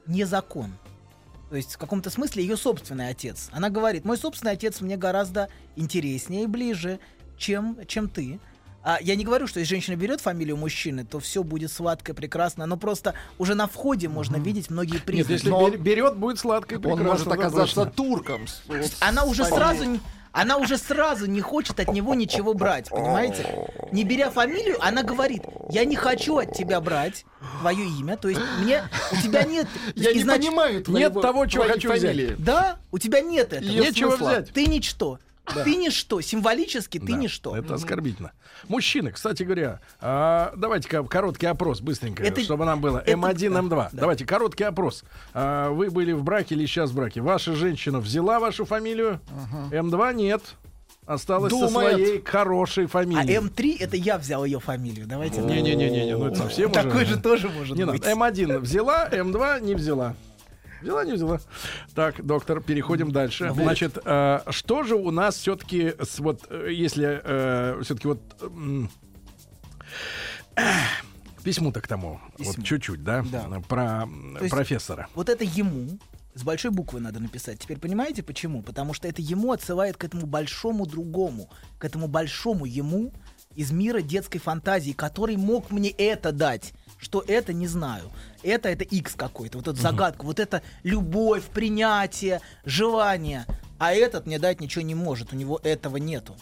[0.07, 0.73] не закон.
[1.51, 3.49] То есть в каком-то смысле ее собственный отец.
[3.53, 6.99] Она говорит, мой собственный отец мне гораздо интереснее и ближе,
[7.37, 8.40] чем, чем ты.
[8.83, 12.14] А я не говорю, что если женщина берет фамилию мужчины, то все будет сладко и
[12.14, 15.33] прекрасно, но просто уже на входе можно видеть многие Нет, признаки.
[15.33, 17.05] если Но- бер- берет, будет сладко и Он прекрасно.
[17.11, 17.90] может да, оказаться точно.
[17.92, 18.47] турком.
[19.01, 19.99] Она уже сразу
[20.35, 23.70] она уже сразу не хочет от него ничего брать, понимаете?
[23.92, 27.25] Не беря фамилию, она говорит: я не хочу от тебя брать
[27.61, 29.68] твое имя, то есть мне у тебя нет.
[29.94, 32.42] Я не понимаю Нет того, чего хочу взять.
[32.42, 33.70] Да, у тебя нет этого.
[33.70, 34.53] Нечего взять.
[34.53, 35.18] Ты ничто.
[35.64, 36.20] Ты ничто.
[36.20, 37.57] Символически ты Да, ничто.
[37.57, 38.33] Это оскорбительно.
[38.68, 42.98] Мужчины, кстати говоря, а, давайте-ка короткий опрос быстренько, Это- чтобы нам было.
[42.98, 43.68] это- М1, да, М2.
[43.68, 43.88] да.
[43.92, 45.04] Давайте короткий опрос.
[45.35, 47.20] А, вы были в браке или сейчас в браке?
[47.20, 49.20] Ваша женщина взяла вашу фамилию?
[49.70, 50.42] М2 нет.
[51.07, 51.96] Осталась со Думает.
[51.96, 53.37] своей хорошей А фамилией.
[53.38, 55.07] М3 это я взял ее фамилию.
[55.07, 55.42] Давайте.
[55.42, 58.00] Не-не-не, ну это совсем уже- Такой же тоже может Не быть.
[58.02, 58.11] надо.
[58.11, 60.14] М1 взяла, М2 не взяла.
[60.85, 61.40] Взяла, не взяла.
[61.94, 63.51] Так, доктор, переходим дальше.
[63.55, 68.90] Значит, э, что же у нас все-таки, вот, э, если все-таки вот м,
[71.42, 72.64] письму-то к тому, вот Письмо.
[72.64, 73.61] чуть-чуть, да, Да.
[73.68, 75.09] про м, То профессора.
[75.14, 75.99] Вот это ему
[76.35, 77.59] с большой буквы надо написать.
[77.61, 78.62] Теперь понимаете почему?
[78.62, 83.12] Потому что это ему отсылает к этому большому другому, к этому большому ему
[83.57, 86.73] из мира детской фантазии, который мог мне это дать.
[86.99, 88.11] Что это, не знаю.
[88.43, 93.47] Это, это X какой-то, вот эту загадку, вот это любовь, принятие, желание.
[93.79, 96.35] А этот мне дать ничего не может, у него этого нету.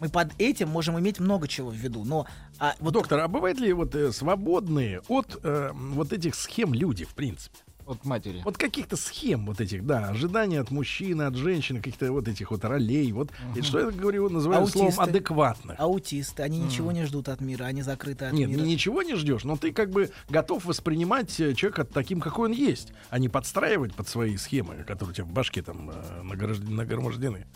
[0.00, 2.26] Мы под этим можем иметь много чего в виду, но
[2.58, 7.04] а, вот Доктор, а бывают ли вот э, свободные от э, вот этих схем люди,
[7.04, 7.58] в принципе?
[7.90, 8.40] От матери.
[8.44, 12.64] Вот каких-то схем вот этих, да, ожидания от мужчины, от женщины, каких-то вот этих вот
[12.64, 13.10] ролей.
[13.12, 15.02] Вот и что я говорю, называю словом Аутисты.
[15.10, 15.80] адекватных.
[15.80, 18.60] аутисты, они ничего не ждут от мира, они закрыты от Нет, мира.
[18.60, 22.54] ни- ничего не ждешь, но ты как бы готов воспринимать э, человека таким, какой он
[22.54, 26.70] есть, а не подстраивать под свои схемы, которые у тебя в башке там э, награжд-
[26.70, 27.46] нагромождены.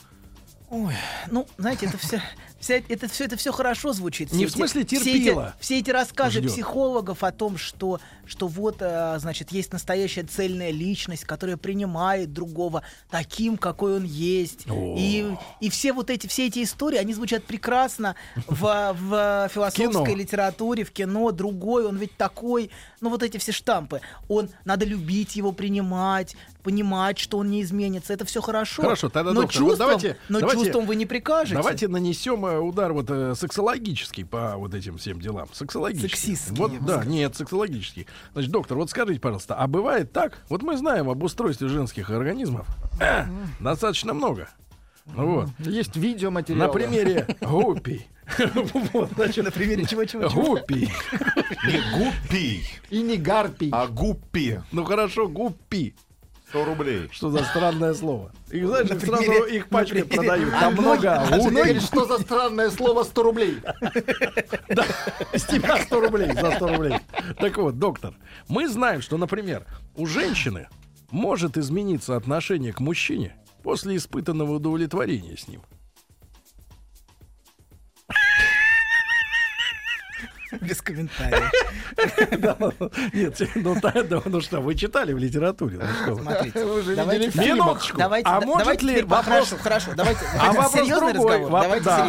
[0.70, 0.94] Ой,
[1.30, 2.20] ну, знаете, это все,
[2.58, 4.32] вся, это все, это все хорошо звучит.
[4.32, 5.54] Не Все в эти- смысле все эти, терпила.
[5.60, 6.50] все эти рассказы Ждет.
[6.50, 12.82] психологов о том, что, что вот, а, значит, есть настоящая цельная личность, которая принимает другого
[13.10, 14.68] таким, какой он есть.
[14.68, 14.96] О.
[14.98, 18.16] И, и все вот эти, все эти истории, они звучат прекрасно
[18.48, 20.06] в, в философской Кино.
[20.16, 21.30] литературе, в кино.
[21.30, 22.70] Другой, он ведь такой.
[23.00, 24.00] Ну, вот эти все штампы.
[24.28, 28.12] Он, надо любить его, принимать, понимать, что он не изменится.
[28.12, 28.82] Это все хорошо.
[28.82, 31.54] Хорошо, тогда, но доктор, вот чувством, давайте- но давайте- чувством вы не прикажете.
[31.56, 35.46] Давайте нанесем э, удар вот э, сексологический по вот этим всем делам.
[35.52, 36.08] Сексологический.
[36.08, 37.04] Сексистский, Вот, да, сказал.
[37.04, 38.06] нет, сексологический.
[38.32, 40.38] Значит, доктор, вот скажите, пожалуйста, а бывает так?
[40.48, 42.66] Вот мы знаем об устройстве женских организмов
[43.00, 43.24] э,
[43.60, 44.48] достаточно много.
[45.06, 45.48] Ну вот.
[45.58, 46.66] Есть видеоматериалы.
[46.66, 48.06] На примере гуппи.
[48.94, 50.42] Вот, значит, На примере чего-чего-чего?
[50.56, 50.88] Гуппи.
[51.66, 53.68] Не гуппи, И не гарпий.
[53.70, 54.62] а гуппи.
[54.72, 55.94] Ну хорошо, гуппи.
[56.54, 57.08] 100 рублей.
[57.10, 58.30] Что за странное слово?
[58.50, 60.54] Их, знаешь, На их сразу их пачкой на примере- продают.
[60.54, 60.96] А Там много.
[61.00, 63.58] многие- а у многих что за странное слово 100 рублей?
[64.68, 64.84] Да,
[65.34, 66.94] с тебя 100 рублей, за 100 рублей.
[67.40, 68.14] Так вот, доктор,
[68.48, 70.68] мы знаем, что, например, у женщины
[71.10, 75.62] может измениться отношение к мужчине после испытанного удовлетворения с ним.
[80.60, 81.50] Без комментариев.
[83.12, 85.80] Нет, ну, та- да, ну что, вы читали в литературе?
[86.06, 86.18] ну.
[86.18, 86.64] Смотрите.
[86.64, 87.30] Вы же видели.
[87.52, 88.00] Минуточку.
[88.24, 90.20] А может ли вопрос- Хорошо, хорошо, давайте.
[90.38, 91.44] А вопрос серьезный другой.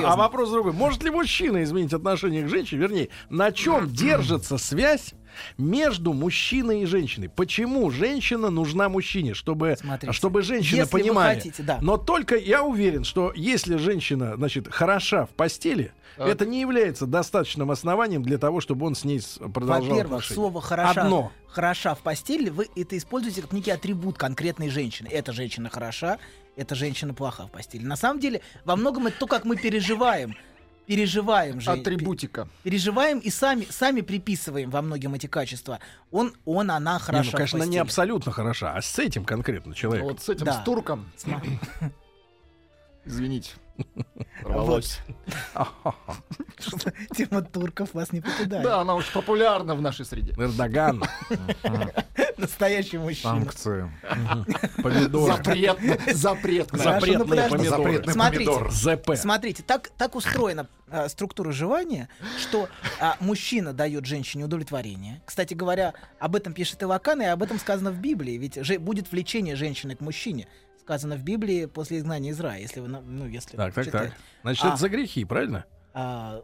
[0.06, 0.74] а вопрос другой.
[0.74, 2.82] Может ли мужчина изменить отношение к женщине?
[2.82, 5.14] Вернее, на чем держится связь
[5.58, 7.30] между мужчиной и женщиной?
[7.30, 9.34] Почему женщина нужна мужчине?
[9.34, 11.36] Чтобы, Смотрите, чтобы женщина если вы понимали.
[11.36, 11.80] хотите, да.
[11.82, 16.28] Но только я уверен, что если женщина, значит, хороша в постели, Так.
[16.28, 19.22] это не является достаточным основанием для того, чтобы он с ней
[19.54, 20.36] продолжал Во-первых, отношения.
[20.36, 21.32] слово хороша, Одно.
[21.48, 25.08] хороша в постели вы это используете как некий атрибут конкретной женщины.
[25.12, 26.18] Эта женщина хороша,
[26.56, 27.84] эта женщина плоха в постели.
[27.84, 30.36] На самом деле, во многом это то, как мы переживаем.
[30.86, 31.72] Переживаем же.
[31.72, 32.48] Атрибутика.
[32.64, 35.80] Переживаем и сами, сами приписываем во многим эти качества.
[36.12, 40.04] Он, он, она Не, хороша ну, конечно, не абсолютно хороша, а с этим конкретно человек.
[40.04, 40.62] Вот с этим, Да.
[40.62, 41.10] с турком.
[43.06, 43.52] Извините.
[44.44, 45.00] Рвалось.
[47.16, 48.64] Тема турков вас не покидает.
[48.64, 50.34] Да, она очень популярна в нашей среде.
[50.38, 51.04] Эрдоган,
[52.46, 53.34] Настоящий мужчина.
[53.34, 53.92] Санкции.
[54.84, 55.34] помидоры.
[56.78, 57.70] Хорошо, ну запретные подожди.
[57.70, 58.12] помидоры.
[58.12, 58.72] Смотрите.
[58.72, 59.16] ЗП.
[59.16, 65.22] Смотрите, так, так устроена а, структура жевания, что а, мужчина дает женщине удовлетворение.
[65.26, 68.38] Кстати говоря, об этом пишет Ивакан, и об этом сказано в Библии.
[68.38, 70.48] Ведь же, будет влечение женщины к мужчине.
[70.82, 74.12] Сказано в Библии после изгнания из рая, если вы, на- ну, если Так, так, так.
[74.44, 74.68] Значит, А.
[74.70, 75.66] это за грехи, правильно?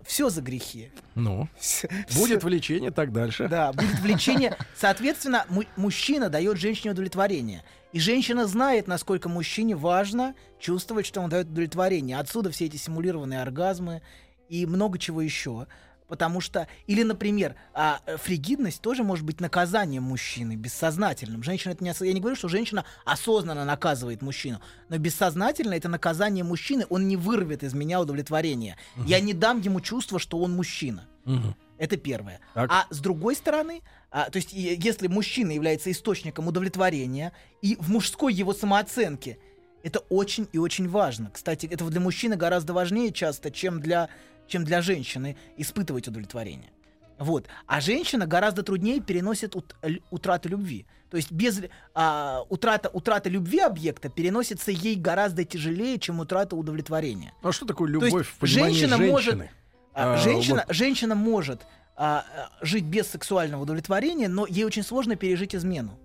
[0.05, 0.91] Все за грехи.
[1.15, 1.49] Ну,
[2.15, 3.47] будет влечение, так дальше.
[3.49, 4.57] Да, будет влечение.
[4.75, 7.63] Соответственно, му- мужчина дает женщине удовлетворение.
[7.91, 12.17] И женщина знает, насколько мужчине важно чувствовать, что он дает удовлетворение.
[12.17, 14.01] Отсюда все эти симулированные оргазмы
[14.47, 15.67] и много чего еще.
[16.12, 21.41] Потому что, или, например, а, э, фригидность тоже может быть наказанием мужчины, бессознательным.
[21.41, 26.43] Женщина это не Я не говорю, что женщина осознанно наказывает мужчину, но бессознательно это наказание
[26.43, 28.76] мужчины, он не вырвет из меня удовлетворение.
[29.06, 31.08] Я не дам ему чувство, что он мужчина.
[31.24, 31.56] Мгм.
[31.78, 32.41] Это первое.
[32.56, 32.69] Так.
[32.69, 38.34] А с другой стороны, а, то есть если мужчина является источником удовлетворения и в мужской
[38.34, 39.38] его самооценке,
[39.84, 41.32] это очень и очень важно.
[41.34, 44.10] Кстати, это для мужчины гораздо важнее часто, чем для,
[44.51, 46.69] чем для женщины испытывать удовлетворение.
[47.17, 47.47] Вот.
[47.67, 49.75] А женщина гораздо труднее переносит ут-
[50.09, 50.85] утрату любви.
[51.09, 51.61] То есть без
[51.93, 57.31] а, утрата, утрата любви объекта переносится ей гораздо тяжелее, чем утрата удовлетворения.
[57.43, 59.49] А что такое То есть любовь в понимании женщина может- женщины?
[59.93, 61.61] А, А, женщина, женщина может
[61.95, 65.99] а, а, жить без сексуального удовлетворения, но ей очень сложно пережить измену.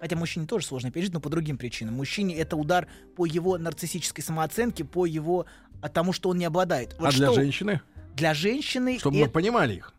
[0.00, 1.94] Хотя мужчине тоже сложно пережить, но по другим причинам.
[1.96, 2.86] Мужчине это удар
[3.16, 5.44] по его нарциссической самооценке, по его
[5.82, 6.94] а, тому, что он не обладает.
[6.98, 7.80] Вот А для что женщины?
[8.14, 9.94] Для женщины Чтобы это- мы понимали их.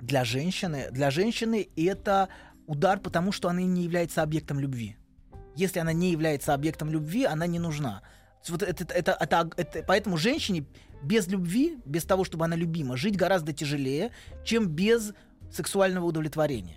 [0.00, 2.28] для женщины, для женщины это
[2.66, 4.96] удар, потому что она не является объектом любви.
[5.56, 8.02] Если она не является объектом любви, она не нужна.
[8.48, 10.64] Вот это, это, это, это- поэтому женщине
[11.02, 14.10] без любви, без того, чтобы она любима, жить гораздо тяжелее,
[14.44, 15.12] чем без
[15.52, 16.76] сексуального удовлетворения.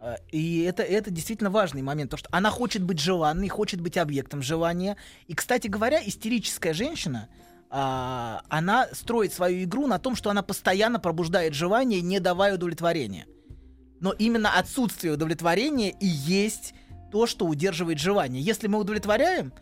[0.00, 3.96] А, И это, это действительно важный момент, потому что она хочет быть желанной, хочет быть
[3.98, 4.96] объектом желания.
[5.28, 7.28] И, кстати говоря, истерическая женщина,
[7.74, 13.26] а, она строит свою игру на том, что она постоянно пробуждает желание, не давая удовлетворения.
[13.98, 16.74] Но именно отсутствие удовлетворения и есть
[17.10, 18.42] то, что удерживает желание.
[18.42, 19.52] Если мы удовлетворяем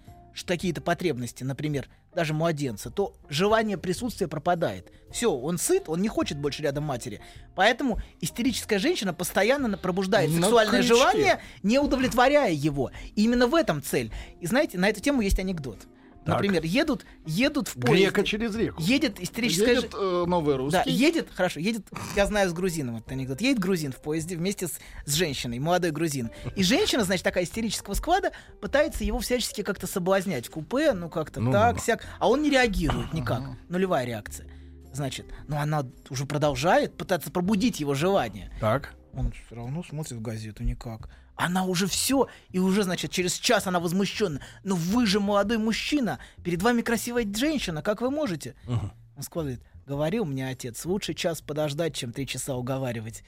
[0.45, 4.91] какие-то потребности, например, даже младенца, то желание присутствия пропадает.
[5.13, 7.21] Все, он сыт, он не хочет больше рядом матери.
[7.55, 10.95] Поэтому истерическая женщина постоянно пробуждает На сексуальное крючке.
[10.97, 12.91] желание, не удовлетворяя его.
[13.15, 14.11] И именно в этом цель.
[14.41, 15.79] И знаете, на эту тему есть анекдот.
[16.25, 16.35] Так.
[16.35, 18.05] Например, едут, едут в поезде.
[18.07, 18.83] Грека через реку.
[18.83, 20.83] Едет истерическая Едет э, новый русский.
[20.85, 24.69] да, едет, хорошо, едет, я знаю с грузином этот анекдот, едет грузин в поезде вместе
[24.69, 26.31] с, с женщиной, молодой грузин.
[26.57, 31.53] И женщина, значит, такая истерического склада, пытается его всячески как-то соблазнять купе, ну как-то Ну,
[31.53, 31.83] так, ну.
[31.83, 34.47] сяк, а он не реагирует никак, нулевая реакция.
[34.93, 38.51] Значит, ну она уже продолжает пытаться пробудить его желание.
[38.61, 38.93] Так.
[39.15, 41.09] Он все равно смотрит в газету никак.
[41.41, 44.41] Она уже все, и уже, значит, через час она возмущена.
[44.63, 48.55] Но вы же молодой мужчина, перед вами красивая женщина, как вы можете?
[48.65, 48.93] Мгм.
[49.17, 53.25] Он складывает, говорил мне отец, лучше час подождать, чем три часа уговаривать.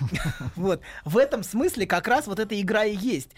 [0.56, 0.82] Вот.
[1.04, 3.30] В этом смысле как раз вот эта игра и есть.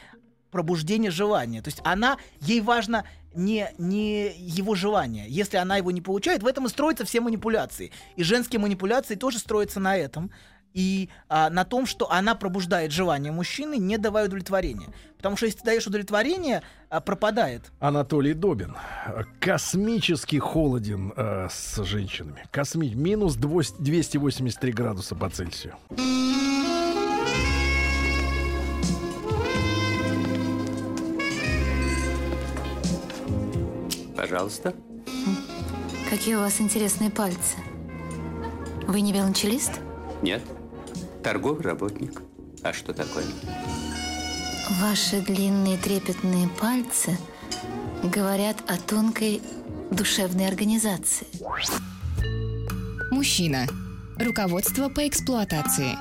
[0.51, 1.61] Пробуждение желания.
[1.63, 5.27] То есть она, ей важно не, не его желание.
[5.29, 7.93] Если она его не получает, в этом и строятся все манипуляции.
[8.17, 10.31] И женские манипуляции тоже строятся на этом.
[10.75, 14.89] И а, на том, что она пробуждает желание мужчины, не давая удовлетворения.
[15.17, 17.71] Потому что если ты даешь удовлетворение, а, пропадает.
[17.79, 18.77] Анатолий Добин.
[19.41, 22.45] Космически холоден э, с женщинами.
[22.51, 22.93] Косми...
[22.95, 25.77] Минус 200 283 градуса по Цельсию.
[34.17, 34.75] Пожалуйста.
[36.11, 37.59] Какие у вас интересные пальцы.
[38.89, 39.81] Вы не велончелист?
[40.23, 40.43] Нет.
[41.25, 42.21] Торговый работник.
[42.63, 43.25] А что такое?
[44.83, 47.17] Ваши длинные трепетные пальцы
[48.03, 49.41] говорят о тонкой
[49.91, 51.27] душевной организации.
[53.11, 53.67] Мужчина.
[54.19, 55.97] Руководство по эксплуатации.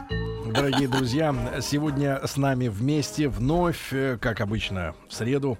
[0.54, 5.58] Дорогие друзья, сегодня с нами вместе вновь, э, как обычно, в среду,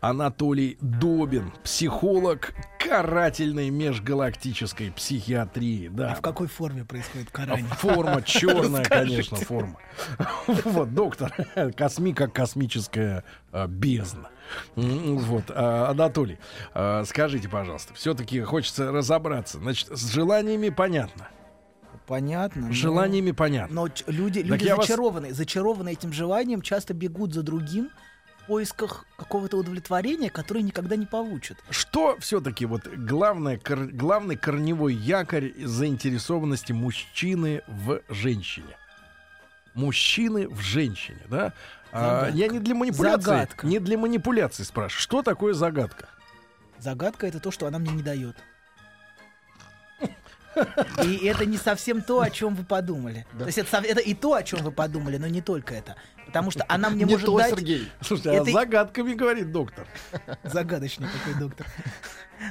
[0.00, 2.52] Анатолий Добин, психолог
[2.88, 5.88] карательной межгалактической психиатрии.
[5.88, 6.12] Да.
[6.12, 7.66] А в какой форме происходит карание?
[7.78, 9.76] Форма черная, конечно, форма.
[10.64, 11.32] Вот, доктор,
[11.76, 14.28] косми как космическая а, бездна.
[14.74, 16.38] Вот, а, Анатолий,
[16.74, 19.58] а, скажите, пожалуйста, все-таки хочется разобраться.
[19.58, 21.28] Значит, с желаниями понятно.
[22.06, 22.62] Понятно.
[22.62, 23.74] С но- желаниями понятно.
[23.74, 27.90] Но люди, Так люди я вас- зачарованы, зачарованы этим желанием, часто бегут за другим,
[28.46, 31.58] поисках какого-то удовлетворения, которое никогда не получат.
[31.70, 38.76] Что все-таки вот главное, кор- главный корневой якорь заинтересованности мужчины в женщине?
[39.74, 41.52] Мужчины в женщине, да?
[41.92, 43.66] А, я не для манипуляции, Загадка.
[43.66, 45.00] не для манипуляции спрашиваю.
[45.02, 46.08] Что такое загадка?
[46.78, 48.36] Загадка это то, что она мне не дает.
[51.04, 53.26] И это не совсем то, о чем вы подумали.
[53.38, 55.96] То есть это, это и то, о чем вы подумали, но не только это.
[56.26, 57.90] Потому что она мне Не может то, дать Сергей.
[58.00, 59.86] Слушайте, а Это- загадками говорит доктор.
[60.42, 61.66] загадочный какой доктор.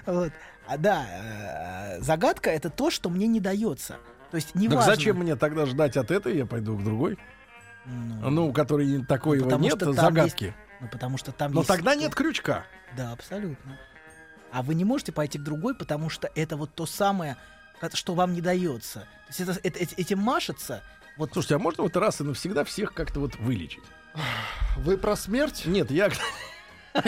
[0.06, 0.32] Вот.
[0.68, 1.06] А да,
[1.98, 3.98] э, загадка это то, что мне не дается.
[4.32, 4.96] То есть не Так важно.
[4.96, 7.18] зачем мне тогда ждать от этой, я пойду к другой?
[7.86, 10.56] Ну, Ну, у которой такой потому нет, что там загадки.
[10.82, 12.64] ну, потому что там Но есть- тогда нет крючка.
[12.98, 13.78] Да, абсолютно.
[14.52, 17.36] А вы не можете пойти к другой, потому что это вот то самое,
[17.94, 19.02] что вам не дается.
[19.02, 20.82] То есть это, это- эти- этим машется.
[21.18, 23.84] Вот Слушайте, а можно вот раз и навсегда всех как-то вот вылечить?
[24.78, 25.64] Вы про смерть?
[25.66, 26.10] Нет, я...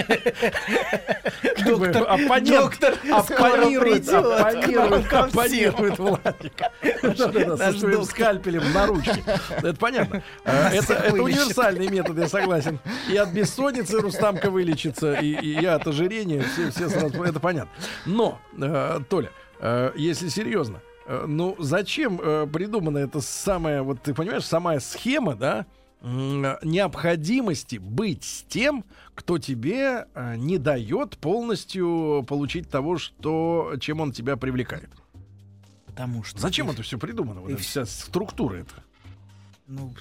[1.65, 8.03] Доктор- оппонент, доктор оппонирует, оппонирует, оппонирует доктор.
[8.05, 9.23] скальпелем на ручке.
[9.49, 10.23] Это понятно.
[10.43, 12.79] Э, Это универсальный метод, я согласен.
[13.09, 17.71] И от бессонницы Рустамка вылечится, и от ожирения, все сразу, это понятно.
[18.05, 19.31] Но, э, Толя,
[19.61, 20.81] э, если серьезно,
[21.27, 25.65] ну зачем э, придумана эта самая, вот ты понимаешь, самая схема, да,
[26.01, 26.05] э,
[26.63, 28.83] необходимости быть с тем,
[29.15, 34.89] кто тебе э, не дает полностью получить того, что, чем он тебя привлекает.
[35.87, 36.39] потому что...
[36.39, 37.41] Зачем и- это все придумано?
[37.41, 38.73] Вот и вся структура это.
[39.67, 39.93] Ну,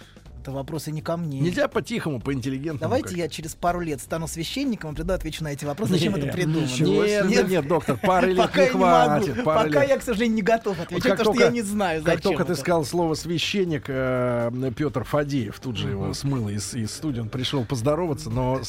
[0.47, 1.40] это вопросы не ко мне.
[1.40, 2.78] Нельзя по-тихому, по-интеллигентному.
[2.80, 3.18] Давайте как-то?
[3.18, 5.92] я через пару лет стану священником и приду отвечу на эти вопросы.
[5.92, 6.66] Зачем это Нет, придумано?
[6.66, 9.44] Нет, нет, нет, доктор, пары лет Пока не хватит.
[9.44, 12.16] Пока я, к сожалению, не готов отвечать, как потому что только- я не знаю, Как
[12.16, 12.61] зачем только ты это.
[12.61, 13.86] сказал слово священник,
[14.76, 18.61] Петр Фадеев тут же его смыло из, студии, он пришел поздороваться, но,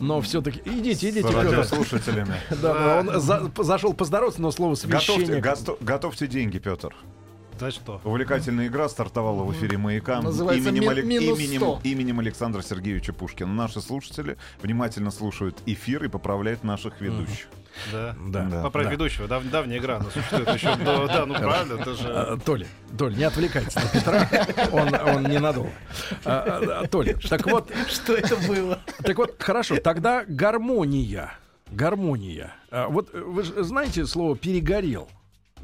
[0.00, 1.36] но все-таки идите, идите, Петр.
[1.36, 2.34] радиослушателями.
[2.50, 5.44] Да, да, он за- зашел поздороваться, но слово священник.
[5.80, 6.94] готовьте деньги, Петр.
[7.58, 8.00] За что?
[8.04, 11.80] Увлекательная игра стартовала в эфире «Маяка» Называется именем, минус именем, 100.
[11.84, 13.52] именем Александра Сергеевича Пушкина.
[13.52, 17.46] Наши слушатели внимательно слушают эфир и поправляют наших ведущих.
[17.92, 18.16] Да.
[18.28, 18.44] Да.
[18.44, 18.62] Да.
[18.62, 18.92] Поправь да.
[18.92, 19.28] ведущего.
[19.28, 21.06] Дав- давняя игра, она существует еще до...
[21.06, 22.08] Да, ну правильно, это же...
[22.08, 24.28] А, Толя, Толь, не отвлекайтесь на Петра,
[24.72, 25.70] он, он ненадолго.
[26.24, 28.80] А, а, а, Толя, так вот, Что это было?
[29.02, 31.34] Так вот, хорошо, тогда гармония.
[31.70, 32.54] Гармония.
[32.70, 35.08] А, вот вы же знаете слово перегорел.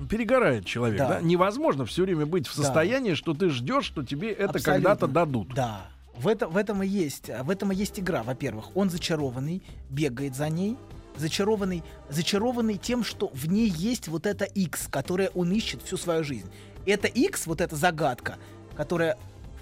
[0.08, 1.08] Перегорает человек, да.
[1.08, 1.20] Да.
[1.20, 2.62] Невозможно все время быть в Да.
[2.62, 5.54] состоянии, что ты ждешь, что тебе это когда-то дадут.
[5.54, 5.86] Да.
[6.14, 8.22] В, это, в этом и есть, в этом и есть игра.
[8.22, 10.76] Во-первых, он зачарованный, бегает за ней,
[11.16, 16.24] зачарованный, зачарованный тем, что в ней есть вот это X, которое он ищет всю свою
[16.24, 16.50] жизнь.
[16.86, 18.36] Это X, вот эта загадка,
[18.76, 19.18] которая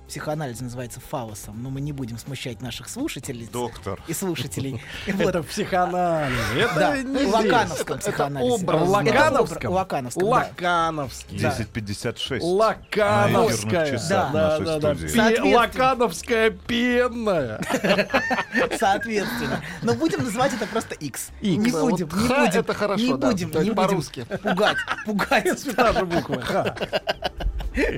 [0.09, 4.00] в психоанализе называется фалосом, но мы не будем смущать наших слушателей Доктор.
[4.06, 4.82] и слушателей.
[5.06, 6.61] Это в психоанализе.
[6.61, 8.64] Это не лакановском психоанализе.
[8.64, 10.24] Это Лакановском?
[10.24, 11.38] Лакановский.
[11.38, 11.54] Да.
[11.59, 12.40] 10.56.
[12.40, 14.00] Лакановская.
[14.09, 14.96] Да, да, да.
[15.44, 17.61] Лакановская пенная.
[18.78, 19.62] Соответственно.
[19.82, 21.28] Но будем называть это просто X.
[21.42, 22.61] Не будем, не будем.
[22.61, 24.26] это хорошо, не будем, не будем по-русски.
[24.42, 25.76] пугать, пугать.
[25.76, 26.74] Та же буква.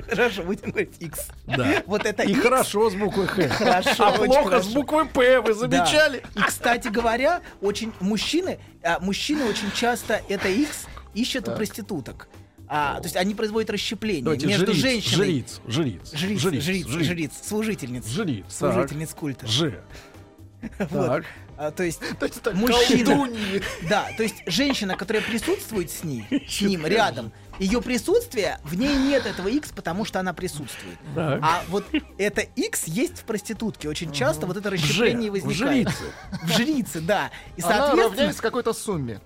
[0.09, 1.27] Хорошо, будем говорить X.
[1.47, 1.83] Да.
[1.85, 2.41] Вот это И X.
[2.41, 3.47] хорошо с буквой Х.
[3.49, 4.69] Хорошо, А плохо хорошо.
[4.69, 5.41] с буквой П.
[5.41, 5.53] Вы Да.
[5.85, 6.23] замечали?
[6.35, 12.27] И, кстати говоря, очень мужчины, а, мужчины очень часто это X ищут у проституток.
[12.73, 15.25] А, то есть они производят расщепление Давайте между жриц, женщиной.
[15.25, 18.07] жриц, жриц, Жриц, жриц, жриц, жриц, служительниц.
[18.07, 19.45] Жриц, Служительниц культа.
[19.47, 19.73] Ж.
[20.89, 21.07] Вот.
[21.07, 21.25] Так.
[21.57, 21.99] А, то есть
[22.53, 23.27] Мужчина.
[23.89, 27.31] Да, то есть женщина, которая присутствует с ней, с ним рядом,
[27.61, 30.97] ее присутствие, в ней нет этого X, потому что она присутствует.
[31.15, 31.39] Так.
[31.43, 31.85] А вот
[32.17, 33.87] это X есть в проститутке.
[33.87, 35.89] Очень часто вот это расщепление Ж, в возникает.
[35.89, 36.03] жрице.
[36.43, 37.31] В жрице, да.
[37.57, 39.21] И, Она соответственно, равняется какой-то сумме.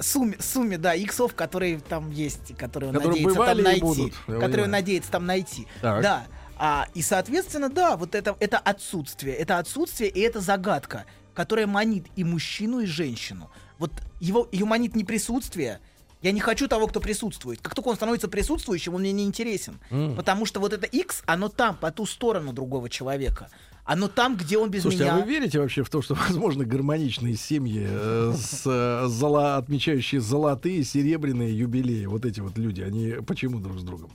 [0.00, 3.80] сумме, сумме, да, иксов, которые там есть, которые он Которые надеется там найти.
[3.80, 5.66] будут, которые он надеется там найти.
[5.80, 6.02] Так.
[6.02, 6.26] Да.
[6.58, 9.34] А, и, соответственно, да, вот это, это отсутствие.
[9.36, 13.50] Это отсутствие и это загадка, которая манит и мужчину, и женщину.
[13.78, 15.80] Вот его, ее манит не присутствие.
[16.22, 17.60] Я не хочу того, кто присутствует.
[17.60, 19.78] Как только он становится присутствующим, он мне не интересен.
[20.16, 23.48] Потому что вот это X, оно там, по ту сторону другого человека.
[23.84, 25.14] Оно там, где он без Слушайте, меня.
[25.14, 30.20] а вы верите вообще в то, что возможно гармоничные семьи, э, с, э, золо- отмечающие
[30.20, 34.10] золотые, серебряные юбилеи, вот эти вот люди, они почему друг с другом?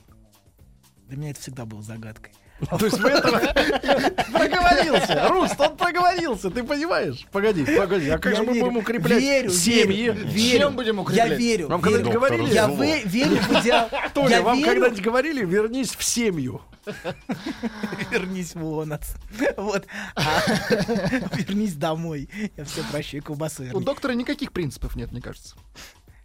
[1.08, 2.32] Для меня это всегда было загадкой.
[2.70, 3.38] То есть вы этого
[4.32, 5.28] проговорился.
[5.28, 7.26] Руст, он проговорился, ты понимаешь?
[7.32, 10.58] Погоди, погоди, а как Я же мы будем укреплять семьи?
[10.58, 11.38] Чем будем Я укреплять?
[11.38, 11.68] верю.
[11.68, 11.96] Вам верю.
[11.96, 12.54] когда-нибудь говорили?
[12.54, 12.68] Я
[13.04, 13.90] верю в идеал.
[14.14, 16.60] Толя, Я вам когда-нибудь говорили, вернись в семью?
[18.10, 19.14] Вернись вон отс-
[19.56, 19.86] Вот.
[20.16, 20.40] А,
[21.36, 22.28] Вернись домой.
[22.56, 25.54] Я все прощаю, колбасу У доктора никаких принципов нет, мне кажется.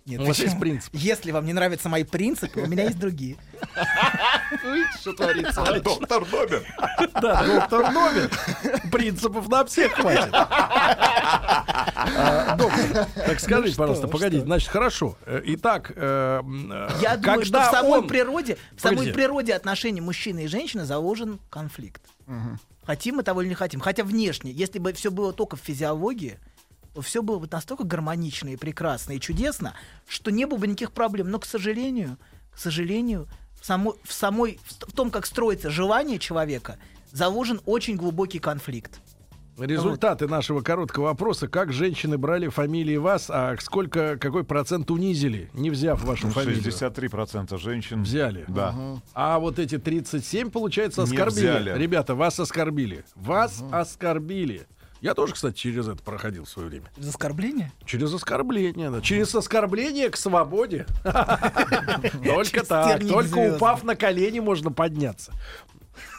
[0.08, 0.96] Нет, У вас есть принцип?
[0.96, 3.36] Если вам не нравятся мои принципы, у меня есть другие.
[5.02, 5.62] Что творится?
[5.64, 6.64] А, Доктор Добин.
[7.22, 8.32] Да, доктор Номер.
[8.90, 10.30] Принципов на всех хватит.
[12.06, 15.18] А, Доктор, так скажите, что, пожалуйста, погодите, значит, хорошо.
[15.26, 19.54] Э, Итак, э, м, э, Я думаю, что когда в самой природе, в самой природе
[19.56, 22.02] отношений мужчины и женщины заложен конфликт.
[22.86, 23.82] Хотим мы того или не хотим.
[23.82, 26.40] Хотя внешне, если бы все было только в физиологии,
[27.02, 29.74] все было бы настолько гармонично и прекрасно и чудесно,
[30.08, 31.30] что не было бы никаких проблем.
[31.30, 32.18] Но, к сожалению,
[32.54, 33.28] к сожалению,
[33.60, 36.78] в самой, в самой, в том, как строится желание человека,
[37.12, 39.00] заложен очень глубокий конфликт.
[39.60, 41.48] Результаты нашего короткого вопроса.
[41.48, 46.62] Как женщины брали фамилии вас, а сколько, какой процент унизили, не взяв вашу фамилию?
[46.62, 48.04] 63% женщин.
[48.04, 48.46] Взяли.
[48.48, 48.76] Да.
[49.16, 51.40] А вот эти 37, получается, Не оскорбили.
[51.40, 51.78] взяли.
[51.80, 53.04] Ребята, вас оскорбили.
[53.16, 54.68] Вас оскорбили.
[55.02, 56.88] Я тоже, кстати, через это проходил в свое время.
[56.98, 57.72] За оскорбление?
[57.86, 59.02] Через оскорбление, да.
[59.02, 60.86] Через оскорбление к свободе.
[62.24, 63.08] Только так.
[63.08, 65.34] Только упав на колени можно подняться.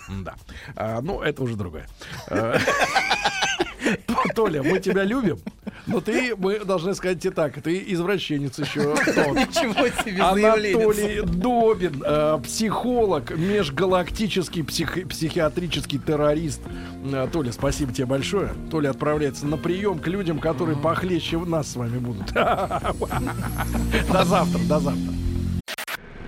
[0.09, 0.35] Да.
[0.77, 1.89] А, Ну, это уже другое.
[4.35, 5.39] Толя, мы тебя любим,
[5.87, 8.81] но ты, мы должны сказать тебе так, ты извращенец еще.
[9.05, 16.61] Ничего себе Анатолий Добин, э, психолог, межгалактический псих- психиатрический террорист.
[17.05, 18.51] Э, Толя, спасибо тебе большое.
[18.71, 22.33] Толя отправляется на прием к людям, которые похлеще нас с вами будут.
[22.33, 25.13] До завтра, до завтра.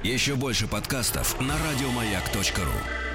[0.03, 3.10] Еще больше подкастов на радиомаяк.ру.